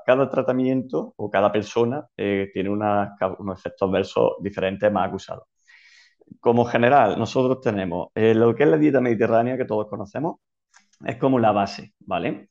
cada 0.05 0.29
tratamiento 0.29 1.13
o 1.17 1.29
cada 1.29 1.51
persona 1.51 2.05
eh, 2.15 2.49
tiene 2.53 2.69
unos 2.69 3.09
efectos 3.57 3.89
adversos 3.89 4.31
diferentes 4.41 4.89
más 4.91 5.09
acusados. 5.09 5.43
Como 6.39 6.63
general, 6.65 7.19
nosotros 7.19 7.59
tenemos 7.61 8.07
eh, 8.15 8.33
lo 8.33 8.55
que 8.55 8.63
es 8.63 8.69
la 8.69 8.77
dieta 8.77 9.01
mediterránea 9.01 9.57
que 9.57 9.65
todos 9.65 9.87
conocemos, 9.89 10.37
es 11.05 11.17
como 11.17 11.39
la 11.39 11.51
base, 11.51 11.93
¿vale? 11.99 12.47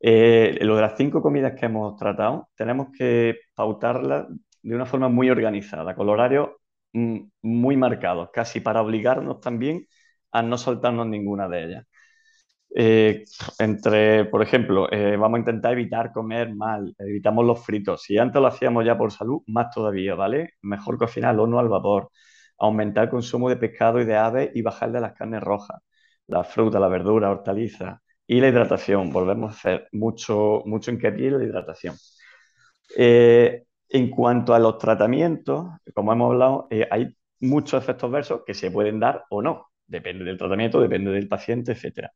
lo 0.00 0.76
de 0.76 0.82
las 0.82 0.96
cinco 0.96 1.22
comidas 1.22 1.54
que 1.58 1.66
hemos 1.66 1.96
tratado, 1.96 2.48
tenemos 2.56 2.88
que 2.96 3.36
pautarlas 3.54 4.26
de 4.62 4.74
una 4.74 4.86
forma 4.86 5.08
muy 5.08 5.30
organizada, 5.30 5.94
con 5.94 6.08
horarios 6.08 6.50
mm, 6.92 7.18
muy 7.42 7.76
marcados, 7.76 8.30
casi 8.32 8.60
para 8.60 8.82
obligarnos 8.82 9.40
también 9.40 9.86
a 10.32 10.42
no 10.42 10.58
saltarnos 10.58 11.06
ninguna 11.06 11.48
de 11.48 11.64
ellas. 11.64 11.86
Eh, 12.74 13.24
entre, 13.58 14.24
por 14.26 14.42
ejemplo, 14.42 14.90
eh, 14.90 15.16
vamos 15.16 15.36
a 15.36 15.40
intentar 15.40 15.72
evitar 15.72 16.10
comer 16.12 16.54
mal, 16.54 16.94
evitamos 16.98 17.44
los 17.44 17.64
fritos. 17.64 18.02
Si 18.02 18.16
antes 18.18 18.40
lo 18.40 18.48
hacíamos 18.48 18.84
ya 18.84 18.96
por 18.96 19.12
salud, 19.12 19.42
más 19.46 19.70
todavía, 19.74 20.14
¿vale? 20.14 20.54
Mejor 20.62 20.96
cocinar 20.98 21.30
al 21.38 21.50
no 21.50 21.58
al 21.58 21.68
vapor, 21.68 22.10
aumentar 22.58 23.04
el 23.04 23.10
consumo 23.10 23.48
de 23.50 23.56
pescado 23.56 24.00
y 24.00 24.04
de 24.06 24.16
aves 24.16 24.50
y 24.54 24.62
bajar 24.62 24.90
de 24.92 25.00
las 25.00 25.12
carnes 25.14 25.42
rojas, 25.42 25.80
la 26.26 26.44
fruta, 26.44 26.80
la 26.80 26.88
verdura, 26.88 27.30
hortalizas 27.30 28.00
y 28.26 28.40
la 28.40 28.48
hidratación. 28.48 29.10
Volvemos 29.12 29.52
a 29.52 29.56
hacer 29.56 29.88
mucho, 29.92 30.62
mucho 30.64 30.90
hincapié 30.90 31.28
en 31.28 31.38
la 31.38 31.44
hidratación. 31.44 31.94
Eh, 32.96 33.64
en 33.92 34.10
cuanto 34.10 34.54
a 34.54 34.58
los 34.58 34.78
tratamientos, 34.78 35.66
como 35.94 36.12
hemos 36.12 36.32
hablado, 36.32 36.66
eh, 36.70 36.88
hay 36.90 37.14
muchos 37.40 37.82
efectos 37.82 38.10
versos 38.10 38.42
que 38.46 38.54
se 38.54 38.70
pueden 38.70 38.98
dar 38.98 39.24
o 39.30 39.42
no. 39.42 39.68
Depende 39.86 40.24
del 40.24 40.38
tratamiento, 40.38 40.80
depende 40.80 41.10
del 41.10 41.28
paciente, 41.28 41.72
etc. 41.72 42.08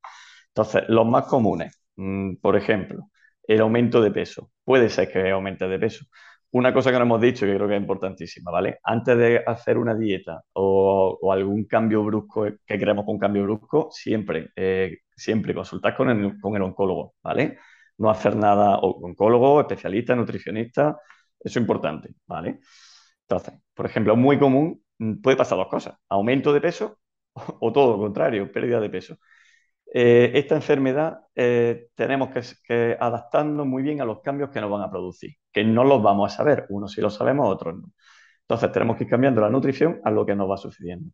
Entonces, 0.48 0.84
los 0.88 1.06
más 1.06 1.26
comunes, 1.26 1.78
mm, 1.96 2.36
por 2.36 2.56
ejemplo, 2.56 3.10
el 3.46 3.60
aumento 3.60 4.00
de 4.00 4.10
peso. 4.10 4.50
Puede 4.64 4.88
ser 4.88 5.10
que 5.12 5.30
aumente 5.30 5.68
de 5.68 5.78
peso. 5.78 6.06
Una 6.52 6.72
cosa 6.72 6.90
que 6.90 6.96
no 6.98 7.04
hemos 7.04 7.20
dicho 7.20 7.44
que 7.44 7.54
creo 7.54 7.68
que 7.68 7.76
es 7.76 7.80
importantísima, 7.82 8.50
¿vale? 8.50 8.78
Antes 8.82 9.18
de 9.18 9.42
hacer 9.46 9.76
una 9.76 9.94
dieta 9.94 10.42
o, 10.54 11.30
algún 11.30 11.66
cambio 11.66 12.02
brusco, 12.04 12.46
que 12.66 12.78
queremos 12.78 13.04
con 13.04 13.14
un 13.16 13.20
cambio 13.20 13.42
brusco, 13.42 13.88
siempre, 13.90 14.50
eh, 14.56 14.98
siempre 15.14 15.54
consultar 15.54 15.94
con 15.96 16.08
el, 16.10 16.40
con 16.40 16.56
el 16.56 16.62
oncólogo, 16.62 17.14
¿vale? 17.22 17.58
No 17.98 18.10
hacer 18.10 18.36
nada, 18.36 18.78
o 18.78 18.98
oncólogo, 19.06 19.60
especialista, 19.60 20.14
nutricionista, 20.16 20.98
eso 21.40 21.59
es 21.59 21.62
importante, 21.62 22.14
¿vale? 22.27 22.61
Entonces, 23.22 23.55
por 23.75 23.87
ejemplo, 23.87 24.16
muy 24.16 24.38
común, 24.38 24.83
mm, 24.99 25.20
puede 25.20 25.37
pasar 25.37 25.59
dos 25.59 25.68
cosas, 25.68 25.99
aumento 26.09 26.53
de 26.53 26.61
peso 26.61 26.99
o, 27.61 27.72
todo 27.72 27.92
lo 27.92 27.99
contrario, 27.99 28.51
pérdida 28.53 28.81
de 28.81 28.90
peso. 28.90 29.18
Eh, 29.92 30.33
esta 30.35 30.57
enfermedad 30.57 31.20
eh, 31.35 31.88
tenemos 31.94 32.31
que, 32.31 32.42
que, 32.66 32.96
adaptarnos 32.99 33.66
muy 33.66 33.83
bien 33.83 34.01
a 34.01 34.05
los 34.05 34.20
cambios 34.20 34.51
que 34.51 34.61
nos 34.61 34.70
van 34.70 34.83
a 34.83 34.90
producir, 34.90 35.35
que 35.53 35.64
no 35.64 35.85
los 35.85 36.03
vamos 36.03 36.33
a 36.33 36.37
saber, 36.37 36.66
unos 36.70 36.92
sí 36.92 37.01
lo 37.01 37.11
sabemos, 37.11 37.49
otros 37.49 37.77
no. 37.77 37.92
Entonces 38.42 38.72
tenemos 38.72 38.96
que 38.96 39.05
ir 39.05 39.11
cambiando 39.11 39.40
la 39.40 39.51
nutrición 39.51 40.01
a 40.05 40.11
lo 40.11 40.25
que 40.27 40.37
nos 40.37 40.51
va 40.51 40.57
sucediendo. 40.57 41.11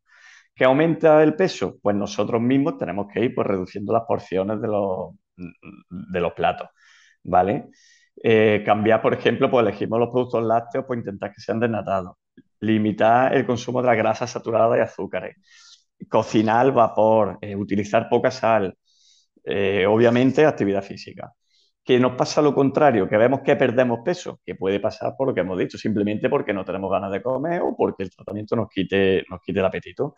¿Qué 0.54 0.64
aumenta 0.64 1.22
el 1.22 1.34
peso? 1.34 1.78
Pues 1.82 1.96
nosotros 1.96 2.40
mismos 2.42 2.78
tenemos 2.78 3.06
que 3.12 3.24
ir 3.24 3.34
pues, 3.34 3.46
reduciendo 3.46 3.92
las 3.92 4.04
porciones 4.06 4.60
de 4.60 4.68
los, 4.68 5.14
de 5.36 6.20
los 6.20 6.32
platos, 6.34 6.68
¿vale? 7.22 7.68
Eh, 8.22 8.62
cambiar, 8.64 9.02
por 9.02 9.14
ejemplo, 9.14 9.50
pues 9.50 9.66
elegimos 9.66 9.98
los 9.98 10.10
productos 10.10 10.44
lácteos, 10.44 10.84
pues 10.86 10.98
intentar 10.98 11.32
que 11.32 11.40
sean 11.40 11.60
desnatados. 11.60 12.16
Limitar 12.60 13.34
el 13.34 13.46
consumo 13.46 13.80
de 13.82 13.88
las 13.88 13.96
grasas 13.96 14.30
saturadas 14.30 14.78
y 14.78 14.80
azúcares. 14.80 15.36
Cocinar 16.08 16.60
al 16.60 16.72
vapor, 16.72 17.38
eh, 17.40 17.56
utilizar 17.56 18.08
poca 18.08 18.30
sal. 18.30 18.76
Eh, 19.44 19.86
obviamente, 19.86 20.44
actividad 20.44 20.82
física. 20.82 21.32
Que 21.84 21.98
nos 21.98 22.14
pasa 22.16 22.42
lo 22.42 22.54
contrario, 22.54 23.08
que 23.08 23.16
vemos 23.16 23.40
que 23.42 23.56
perdemos 23.56 24.00
peso, 24.04 24.40
que 24.44 24.54
puede 24.54 24.80
pasar 24.80 25.14
por 25.16 25.28
lo 25.28 25.34
que 25.34 25.40
hemos 25.40 25.58
dicho, 25.58 25.78
simplemente 25.78 26.28
porque 26.28 26.52
no 26.52 26.64
tenemos 26.64 26.90
ganas 26.90 27.10
de 27.12 27.22
comer 27.22 27.60
o 27.62 27.74
porque 27.76 28.04
el 28.04 28.10
tratamiento 28.10 28.54
nos 28.56 28.68
quite, 28.68 29.24
nos 29.28 29.40
quite 29.42 29.60
el 29.60 29.66
apetito. 29.66 30.14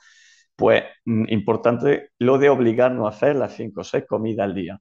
Pues 0.57 0.85
mm, 1.07 1.27
importante 1.29 2.11
lo 2.19 2.39
de 2.39 2.51
obligarnos 2.51 3.07
a 3.07 3.17
hacer 3.17 3.37
las 3.37 3.55
5 3.55 3.81
o 3.81 3.85
6 3.85 4.05
comidas 4.07 4.45
al 4.45 4.55
día 4.55 4.81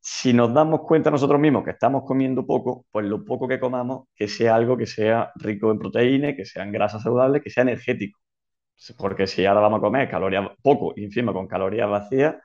si 0.00 0.32
nos 0.32 0.52
damos 0.54 0.80
cuenta 0.82 1.10
nosotros 1.10 1.40
mismos 1.40 1.64
que 1.64 1.70
estamos 1.72 2.04
comiendo 2.04 2.46
poco, 2.46 2.86
pues 2.90 3.06
lo 3.06 3.24
poco 3.24 3.48
que 3.48 3.60
comamos, 3.60 4.08
que 4.14 4.28
sea 4.28 4.54
algo 4.54 4.76
que 4.76 4.86
sea 4.86 5.32
rico 5.36 5.70
en 5.70 5.78
proteínas, 5.78 6.34
que 6.36 6.44
sean 6.44 6.72
grasas 6.72 7.02
saludables, 7.02 7.42
que 7.42 7.50
sea 7.50 7.62
energético. 7.62 8.18
Porque 8.96 9.26
si 9.26 9.44
ahora 9.44 9.60
vamos 9.60 9.78
a 9.78 9.82
comer 9.82 10.08
calorías 10.08 10.48
poco 10.62 10.92
y 10.96 11.04
encima 11.04 11.32
con 11.32 11.48
calorías 11.48 11.90
vacías, 11.90 12.36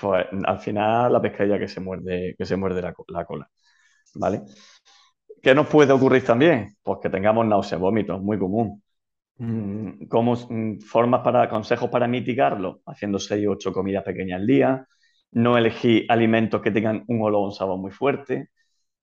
pues 0.00 0.26
al 0.46 0.58
final 0.60 1.12
la 1.12 1.20
pescadilla 1.22 1.58
que 1.58 1.68
se 1.68 1.80
muerde, 1.80 2.34
que 2.38 2.44
se 2.46 2.56
muerde 2.56 2.82
la, 2.82 3.24
cola. 3.24 3.48
¿Vale? 4.14 4.42
¿Qué 5.42 5.54
nos 5.54 5.68
puede 5.68 5.92
ocurrir 5.92 6.24
también? 6.24 6.76
Pues 6.82 7.00
que 7.02 7.10
tengamos 7.10 7.46
náuseas, 7.46 7.80
vómitos, 7.80 8.20
muy 8.22 8.38
común. 8.38 8.82
Mm, 9.38 10.06
¿Cómo 10.08 10.34
mm, 10.34 10.80
formas 10.80 11.22
para, 11.22 11.48
consejos 11.48 11.90
para 11.90 12.06
mitigarlo? 12.08 12.80
Haciendo 12.86 13.18
6 13.18 13.46
o 13.48 13.52
8 13.52 13.72
comidas 13.72 14.04
pequeñas 14.04 14.40
al 14.40 14.46
día, 14.46 14.86
no 15.34 15.58
elegir 15.58 16.06
alimentos 16.08 16.62
que 16.62 16.70
tengan 16.70 17.04
un 17.08 17.22
olor 17.22 17.42
o 17.42 17.44
un 17.46 17.52
sabor 17.52 17.78
muy 17.78 17.90
fuerte, 17.90 18.50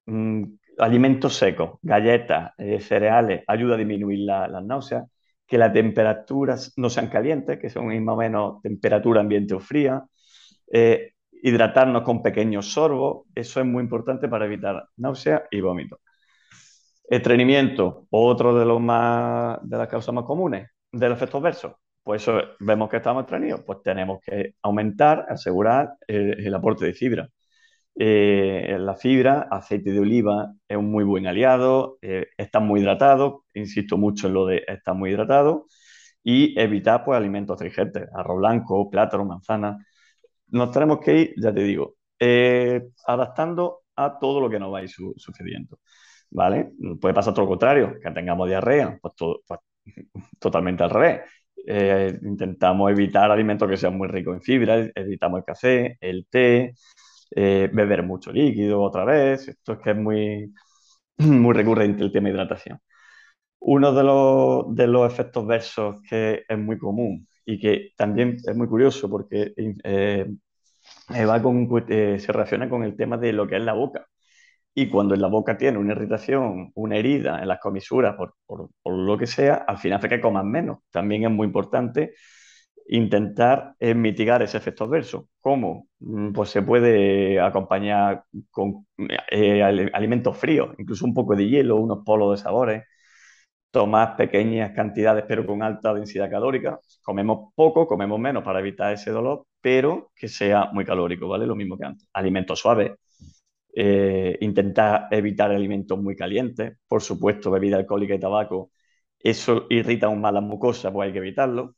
mm, 0.06 0.44
alimentos 0.80 1.36
secos, 1.36 1.80
galletas, 1.82 2.54
eh, 2.58 2.80
cereales, 2.80 3.44
ayuda 3.48 3.76
a 3.76 3.78
disminuir 3.78 4.20
las 4.20 4.64
náuseas, 4.64 5.06
que 5.46 5.58
las 5.58 5.74
temperaturas 5.74 6.74
no 6.78 6.90
sean 6.90 7.08
calientes, 7.10 7.60
que 7.60 7.70
son 7.70 7.88
más 8.04 8.14
o 8.14 8.18
menos 8.18 8.62
temperatura 8.62 9.22
ambiente 9.22 9.54
o 9.54 9.60
fría, 9.60 10.04
eh, 10.72 11.14
hidratarnos 11.44 12.04
con 12.04 12.22
pequeños 12.24 12.72
sorbos, 12.72 13.28
eso 13.36 13.60
es 13.60 13.66
muy 13.66 13.84
importante 13.84 14.28
para 14.30 14.46
evitar 14.46 14.86
náuseas 14.98 15.44
y 15.52 15.62
vómitos. 15.62 16.00
Estreñimiento, 17.10 18.08
otro 18.10 18.58
de, 18.58 18.66
los 18.66 18.80
más, 18.80 19.60
de 19.64 19.78
las 19.78 19.88
causas 19.90 20.16
más 20.16 20.24
comunes 20.24 20.70
del 20.92 21.12
efecto 21.12 21.40
adverso, 21.40 21.80
pues 22.04 22.26
vemos 22.60 22.90
que 22.90 22.98
estamos 22.98 23.24
estreñidos, 23.24 23.64
pues 23.66 23.82
tenemos 23.84 24.20
que 24.22 24.56
aumentar, 24.62 25.26
asegurar 25.30 25.94
el, 26.08 26.54
aporte 26.54 26.86
de 26.86 26.94
fibra. 26.94 27.30
Eh, 27.96 28.78
la 28.80 28.96
fibra, 28.96 29.48
aceite 29.52 29.92
de 29.92 30.00
oliva 30.00 30.54
es 30.68 30.78
un 30.78 30.92
muy 30.92 31.04
buen 31.04 31.28
aliado, 31.28 31.98
eh, 32.02 32.28
está 32.38 32.60
muy 32.60 32.82
hidratado, 32.82 33.46
insisto 33.54 33.98
mucho 33.98 34.28
en 34.28 34.34
lo 34.34 34.46
de 34.48 34.64
estar 34.68 34.96
muy 34.96 35.12
hidratado, 35.12 35.66
y 36.24 36.60
evitar 36.60 37.04
pues, 37.06 37.18
alimentos 37.18 37.58
trigentes, 37.58 38.08
arroz 38.14 38.38
blanco, 38.38 38.90
plátano, 38.90 39.26
manzana. 39.26 39.78
Nos 40.50 40.72
tenemos 40.72 41.00
que 41.00 41.18
ir, 41.18 41.34
ya 41.38 41.54
te 41.54 41.64
digo, 41.64 41.96
eh, 42.20 42.84
adaptando 43.08 43.82
a 43.96 44.20
todo 44.20 44.42
lo 44.42 44.50
que 44.50 44.60
nos 44.60 44.74
va 44.74 44.80
a 44.80 44.84
ir 44.84 44.90
sucediendo. 44.90 45.80
¿vale? 46.32 46.72
Puede 47.00 47.14
pasar 47.14 47.34
todo 47.34 47.46
lo 47.46 47.50
contrario, 47.50 48.00
que 48.02 48.12
tengamos 48.12 48.48
diarrea, 48.48 48.98
pues, 49.02 49.14
pues 49.48 49.60
totalmente 50.40 50.84
al 50.84 50.90
revés. 50.90 51.22
Eh, 51.68 52.20
intentamos 52.24 52.92
evitar 52.92 53.32
alimentos 53.32 53.70
que 53.70 53.78
sean 53.78 53.98
muy 53.98 54.08
ricos 54.08 54.36
en 54.36 54.42
fibra, 54.42 54.90
evitamos 54.96 55.40
el 55.40 55.46
café, 55.46 55.98
el 56.02 56.28
té, 56.30 56.74
eh, 57.36 57.70
beber 57.74 58.04
mucho 58.04 58.32
líquido 58.32 58.82
otra 58.82 59.06
vez. 59.06 59.48
Esto 59.48 59.74
es 59.74 59.80
que 59.80 59.92
es 59.92 59.98
muy, 59.98 60.54
muy 61.18 61.54
recurrente 61.56 62.04
el 62.04 62.12
tema 62.12 62.30
de 62.30 62.36
hidratación. 62.36 62.80
Uno 63.60 63.94
de 63.94 64.04
los, 64.04 64.76
de 64.76 64.88
los 64.88 65.12
efectos 65.12 65.46
versos 65.48 66.02
que 66.10 66.44
es 66.48 66.58
muy 66.58 66.78
común 66.78 67.28
y 67.46 67.60
que 67.60 67.92
también 67.98 68.38
es 68.46 68.56
muy 68.56 68.68
curioso 68.68 69.10
porque 69.10 69.54
eh, 69.84 70.28
va 71.26 71.42
con, 71.42 71.68
se 71.88 72.32
relaciona 72.32 72.70
con 72.70 72.84
el 72.84 72.96
tema 72.96 73.18
de 73.18 73.34
lo 73.34 73.48
que 73.48 73.58
es 73.58 73.64
la 73.64 73.74
boca. 73.74 74.08
Y 74.74 74.90
cuando 74.90 75.14
en 75.16 75.22
la 75.22 75.28
boca 75.28 75.58
tiene 75.58 75.78
una 75.78 75.94
irritación, 75.94 76.72
una 76.76 76.98
herida 76.98 77.42
en 77.42 77.48
las 77.48 77.60
comisuras, 77.60 78.16
por, 78.16 78.36
por, 78.46 78.70
lo 78.86 79.18
que 79.18 79.28
sea, 79.28 79.56
al 79.68 79.78
final 79.78 80.00
hace 80.00 80.10
que 80.10 80.22
comas 80.22 80.46
menos. 80.46 80.80
También 80.90 81.26
es 81.26 81.32
muy 81.32 81.48
importante 81.48 82.14
intentar 82.88 83.76
mitigar 83.80 84.42
ese 84.42 84.58
efecto 84.58 84.86
adverso. 84.86 85.28
¿Cómo? 85.40 85.88
Mm, 86.00 86.32
pues 86.34 86.50
se 86.50 86.62
puede 86.62 87.40
acompañar 87.40 88.26
con 88.50 88.88
eh, 89.32 89.62
alimentos 89.94 90.38
fríos, 90.38 90.76
incluso 90.78 91.06
un 91.06 91.14
poco 91.14 91.36
de 91.36 91.48
hielo, 91.48 91.78
unos 91.78 92.04
polos 92.06 92.32
de 92.38 92.44
sabores, 92.44 92.84
tomar 93.72 94.16
pequeñas 94.18 94.74
cantidades 94.74 95.24
pero 95.28 95.46
con 95.46 95.64
alta 95.64 95.94
densidad 95.94 96.30
calórica. 96.30 96.80
Comemos 97.04 97.54
poco, 97.56 97.88
comemos 97.88 98.20
menos 98.20 98.44
para 98.44 98.60
evitar 98.60 98.94
ese 98.94 99.12
dolor, 99.12 99.46
pero 99.62 100.12
que 100.16 100.28
sea 100.28 100.70
muy 100.74 100.86
calórico, 100.86 101.28
¿vale? 101.28 101.46
Lo 101.48 101.56
mismo 101.56 101.78
que 101.78 101.86
antes. 101.86 102.08
Alimentos 102.14 102.60
suaves, 102.60 102.92
eh, 103.74 104.38
intentar 104.42 105.08
evitar 105.12 105.52
alimentos 105.52 105.98
muy 106.00 106.16
calientes, 106.16 106.78
por 106.88 107.02
supuesto, 107.02 107.52
bebida 107.52 107.78
alcohólica 107.78 108.16
y 108.16 108.20
tabaco, 108.20 108.72
eso 109.20 109.68
irrita 109.70 110.08
aún 110.08 110.22
más 110.22 110.34
las 110.34 110.44
mucosas, 110.44 110.92
pues 110.92 111.08
hay 111.08 111.14
que 111.14 111.20
evitarlo, 111.20 111.76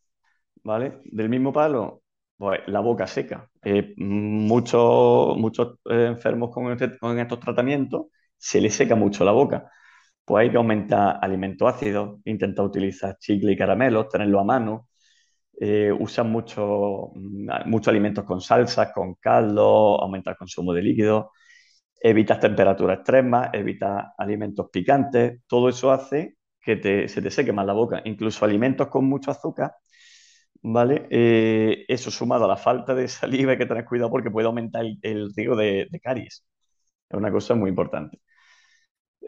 ¿vale? 0.64 1.00
Del 1.06 1.30
mismo 1.30 1.54
palo, 1.54 2.04
pues 2.38 2.62
la 2.68 2.80
boca 2.82 3.08
seca. 3.08 3.50
Eh, 3.64 3.94
muchos 3.98 5.38
muchos 5.38 5.80
eh, 5.90 6.08
enfermos 6.08 6.52
con, 6.52 6.72
este, 6.72 6.98
estos 7.22 7.40
tratamientos 7.40 8.08
se 8.38 8.62
les 8.62 8.76
seca 8.76 8.96
mucho 8.96 9.26
la 9.26 9.32
boca. 9.32 9.70
Pues 10.26 10.44
hay 10.44 10.52
que 10.52 10.58
aumentar 10.58 11.20
alimentos 11.22 11.68
ácidos, 11.74 12.20
intentar 12.26 12.66
utilizar 12.66 13.18
chicle 13.20 13.54
y 13.54 13.58
caramelos, 13.58 14.10
tenerlo 14.10 14.40
a 14.40 14.44
mano. 14.46 14.90
usan 16.00 16.32
muchos 16.32 17.10
mucho 17.66 17.90
alimentos 17.90 18.24
con 18.26 18.42
salsas, 18.42 18.92
con 18.94 19.16
caldo, 19.16 20.02
aumentar 20.02 20.34
el 20.34 20.38
consumo 20.38 20.74
de 20.74 20.82
líquidos 20.82 21.26
evitas 22.04 22.40
temperaturas 22.40 22.98
extremas, 22.98 23.50
evitas 23.54 24.08
alimentos 24.18 24.70
picantes, 24.72 25.42
todo 25.48 25.70
eso 25.70 25.92
hace 25.92 26.38
que 26.62 27.08
se 27.08 27.22
te 27.22 27.32
seque 27.32 27.54
más 27.54 27.66
la 27.66 27.74
boca. 27.74 28.02
Incluso 28.06 28.46
alimentos 28.46 28.88
con 28.90 29.06
mucho 29.06 29.32
azúcar, 29.32 29.74
¿vale? 30.62 31.08
Eh, 31.12 31.86
eso 31.88 32.12
sumado 32.12 32.46
a 32.46 32.48
la 32.48 32.58
falta 32.58 32.96
de 32.96 33.08
saliva 33.08 33.54
hay 33.54 33.58
que 33.58 33.66
tener 33.66 33.86
cuidado 33.86 34.12
porque 34.12 34.32
puede 34.32 34.48
aumentar 34.48 34.86
el, 35.02 35.34
riesgo 35.36 35.56
de, 35.56 35.88
caries. 36.04 36.46
Es 37.10 37.18
una 37.18 37.32
cosa 37.32 37.56
muy 37.56 37.70
importante. 37.70 38.20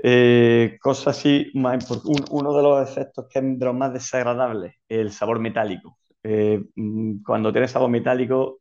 Eh, 0.03 0.77
cosa 0.81 1.11
así, 1.11 1.51
uno 1.53 2.53
de 2.55 2.63
los 2.63 2.89
efectos 2.89 3.27
que 3.29 3.39
es 3.39 3.59
de 3.59 3.65
los 3.65 3.75
más 3.75 3.93
desagradables, 3.93 4.75
el 4.89 5.11
sabor 5.11 5.39
metálico. 5.39 5.97
Eh, 6.23 6.61
mm, 6.75 7.23
cuando 7.23 7.51
tienes 7.51 7.71
sabor 7.71 7.89
metálico, 7.89 8.59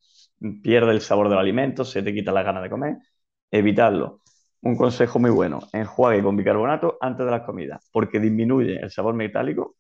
pierde 0.63 0.93
el 0.93 1.01
sabor 1.01 1.29
del 1.29 1.39
alimento, 1.39 1.85
se 1.85 2.03
te 2.03 2.15
quita 2.15 2.33
la 2.33 2.43
gana 2.43 2.63
de 2.63 2.71
comer 2.71 2.97
evitarlo. 3.59 4.21
Un 4.63 4.77
consejo 4.77 5.19
muy 5.19 5.31
bueno, 5.31 5.61
enjuague 5.73 6.23
con 6.23 6.37
bicarbonato 6.37 6.99
antes 7.01 7.25
de 7.25 7.31
las 7.31 7.43
comidas, 7.43 7.89
porque 7.93 8.19
disminuye 8.19 8.77
el 8.81 8.91
sabor 8.91 9.15
metálico, 9.15 9.77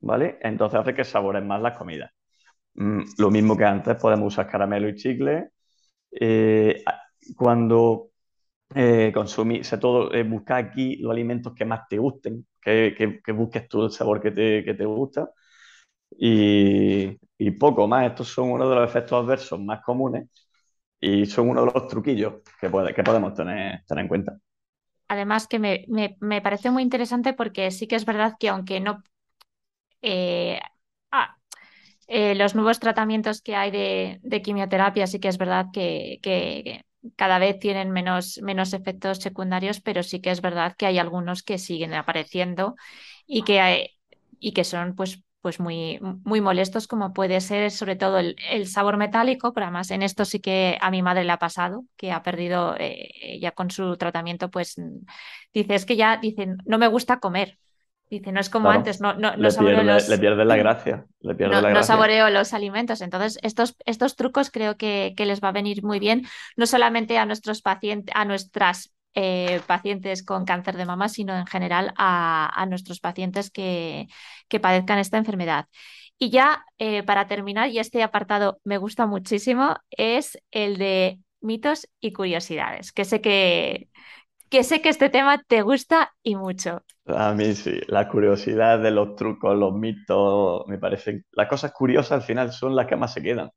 ¿vale? 0.00 0.38
Entonces 0.42 0.80
hace 0.80 0.94
que 0.94 1.04
saboren 1.04 1.46
más 1.46 1.60
las 1.62 1.76
comidas. 1.76 2.12
Mm, 2.74 3.02
lo 3.18 3.30
mismo 3.30 3.56
que 3.56 3.64
antes, 3.64 3.96
podemos 3.96 4.34
usar 4.34 4.48
caramelo 4.48 4.88
y 4.88 4.94
chicle. 4.96 5.50
Eh, 6.12 6.84
cuando 7.36 8.10
eh, 8.74 9.12
todo, 9.80 10.12
eh, 10.14 10.42
aquí 10.48 10.96
los 10.96 11.12
alimentos 11.12 11.54
que 11.54 11.64
más 11.64 11.88
te 11.88 11.98
gusten, 11.98 12.46
que, 12.60 13.22
busques 13.34 13.68
tú 13.68 13.84
el 13.86 13.90
sabor 13.92 14.20
que 14.20 14.30
te, 14.32 14.64
que 14.64 14.74
te 14.74 14.84
gusta. 14.84 15.30
Y, 16.18 17.18
y, 17.38 17.50
poco 17.52 17.88
más. 17.88 18.06
Estos 18.08 18.28
son 18.28 18.50
uno 18.50 18.68
de 18.68 18.76
los 18.76 18.88
efectos 18.88 19.24
adversos 19.24 19.60
más 19.60 19.82
comunes 19.82 20.28
y 21.00 21.26
son 21.26 21.50
uno 21.50 21.64
de 21.64 21.72
los 21.72 21.88
truquillos 21.88 22.34
que, 22.60 22.70
que 22.94 23.02
podemos 23.02 23.34
tener, 23.34 23.84
tener 23.84 24.02
en 24.02 24.08
cuenta. 24.08 24.38
Además 25.08 25.46
que 25.46 25.58
me, 25.58 25.86
me, 26.20 26.40
parece 26.40 26.70
muy 26.70 26.82
interesante 26.82 27.32
porque 27.32 27.70
sí 27.70 27.86
que 27.86 27.96
es 27.96 28.04
verdad 28.04 28.34
que 28.38 28.48
aunque 28.48 28.80
no... 28.80 29.02
Eh, 30.02 30.58
ah, 31.10 31.36
eh, 32.08 32.34
los 32.34 32.54
nuevos 32.54 32.80
tratamientos 32.80 33.40
que 33.40 33.54
hay 33.56 33.70
de, 33.70 34.20
de, 34.22 34.42
quimioterapia 34.42 35.06
sí 35.06 35.18
que 35.20 35.28
es 35.28 35.38
verdad 35.38 35.66
que, 35.72 36.18
que, 36.22 36.82
cada 37.14 37.38
vez 37.38 37.58
tienen 37.58 37.90
menos, 37.92 38.40
menos 38.42 38.72
efectos 38.72 39.18
secundarios, 39.18 39.80
pero 39.80 40.02
sí 40.02 40.20
que 40.20 40.30
es 40.30 40.40
verdad 40.40 40.74
que 40.76 40.86
hay 40.86 40.98
algunos 40.98 41.42
que 41.42 41.58
siguen 41.58 41.94
apareciendo 41.94 42.74
y 43.26 43.42
que, 43.42 43.60
hay, 43.60 43.90
y 44.40 44.52
que 44.52 44.64
son 44.64 44.96
pues 44.96 45.22
pues 45.46 45.60
muy, 45.60 46.00
muy 46.24 46.40
molestos, 46.40 46.88
como 46.88 47.12
puede 47.12 47.40
ser 47.40 47.70
sobre 47.70 47.94
todo 47.94 48.18
el, 48.18 48.66
sabor 48.66 48.96
metálico, 48.96 49.52
pero 49.52 49.66
además 49.66 49.92
en 49.92 50.02
esto 50.02 50.24
sí 50.24 50.40
que 50.40 50.76
a 50.80 50.90
mi 50.90 51.02
madre 51.02 51.22
le 51.22 51.30
ha 51.30 51.38
pasado, 51.38 51.84
que 51.96 52.10
ha 52.10 52.24
perdido 52.24 52.74
eh, 52.80 53.38
ya 53.40 53.52
con 53.52 53.70
su 53.70 53.96
tratamiento, 53.96 54.50
pues 54.50 54.74
dice, 55.54 55.76
es 55.76 55.86
que 55.86 55.94
ya, 55.94 56.16
dicen, 56.16 56.56
no 56.66 56.78
me 56.78 56.88
gusta 56.88 57.20
comer. 57.20 57.58
Dice, 58.10 58.32
no 58.32 58.40
es 58.40 58.50
como 58.50 58.70
antes, 58.70 59.00
no, 59.00 59.14
no, 59.14 59.36
le, 59.36 59.52
pierde, 59.52 59.84
los... 59.84 60.08
le 60.08 60.18
pierde 60.18 60.44
la 60.44 60.56
gracia. 60.64 61.06
Le 61.20 61.36
pierde 61.36 61.54
no, 61.54 61.60
la 61.60 61.70
gracia. 61.70 61.80
no, 61.80 61.86
saboreo 61.86 62.28
los 62.30 62.52
alimentos. 62.52 63.00
Entonces, 63.00 63.38
estos, 63.42 63.76
estos 63.86 64.16
trucos 64.16 64.50
creo 64.50 64.76
que, 64.76 65.14
que, 65.16 65.26
les 65.26 65.40
va 65.40 65.50
a 65.50 65.52
venir 65.52 65.84
muy 65.84 66.00
bien, 66.00 66.26
no 66.56 66.66
solamente 66.66 67.18
a 67.18 67.24
nuestros 67.24 67.62
pacientes, 67.62 68.12
a 68.16 68.24
nuestras 68.24 68.95
eh, 69.18 69.62
pacientes 69.66 70.22
con 70.22 70.44
cáncer 70.44 70.76
de 70.76 70.84
mama, 70.84 71.08
sino 71.08 71.34
en 71.34 71.46
general 71.46 71.94
a, 71.96 72.66
nuestros 72.68 73.00
pacientes 73.00 73.50
que, 73.50 74.08
que, 74.48 74.60
padezcan 74.60 74.98
esta 74.98 75.16
enfermedad. 75.16 75.68
Y 76.18 76.28
ya 76.28 76.66
eh, 76.78 77.02
para 77.02 77.26
terminar, 77.26 77.70
y 77.70 77.78
este 77.78 78.02
apartado 78.02 78.60
me 78.62 78.76
gusta 78.76 79.06
muchísimo, 79.06 79.76
es 79.90 80.38
el 80.50 80.76
de 80.76 81.18
mitos 81.40 81.88
y 81.98 82.12
curiosidades, 82.12 82.92
que 82.92 83.06
sé 83.06 83.22
que, 83.22 83.88
que 84.50 84.62
sé 84.64 84.82
que 84.82 84.90
este 84.90 85.08
tema 85.08 85.42
te 85.48 85.62
gusta 85.62 86.12
y 86.22 86.36
mucho. 86.36 86.82
A 87.06 87.32
mí 87.32 87.54
sí, 87.54 87.80
la 87.88 88.08
curiosidad 88.08 88.80
de 88.80 88.90
los 88.90 89.16
trucos, 89.16 89.56
los 89.56 89.72
mitos, 89.72 90.66
me 90.66 90.76
parecen, 90.76 91.24
las 91.32 91.48
cosas 91.48 91.72
curiosas 91.72 92.12
al 92.12 92.22
final 92.22 92.52
son 92.52 92.76
las 92.76 92.86
que 92.86 92.96
más 92.96 93.14
se 93.14 93.22
quedan. 93.22 93.50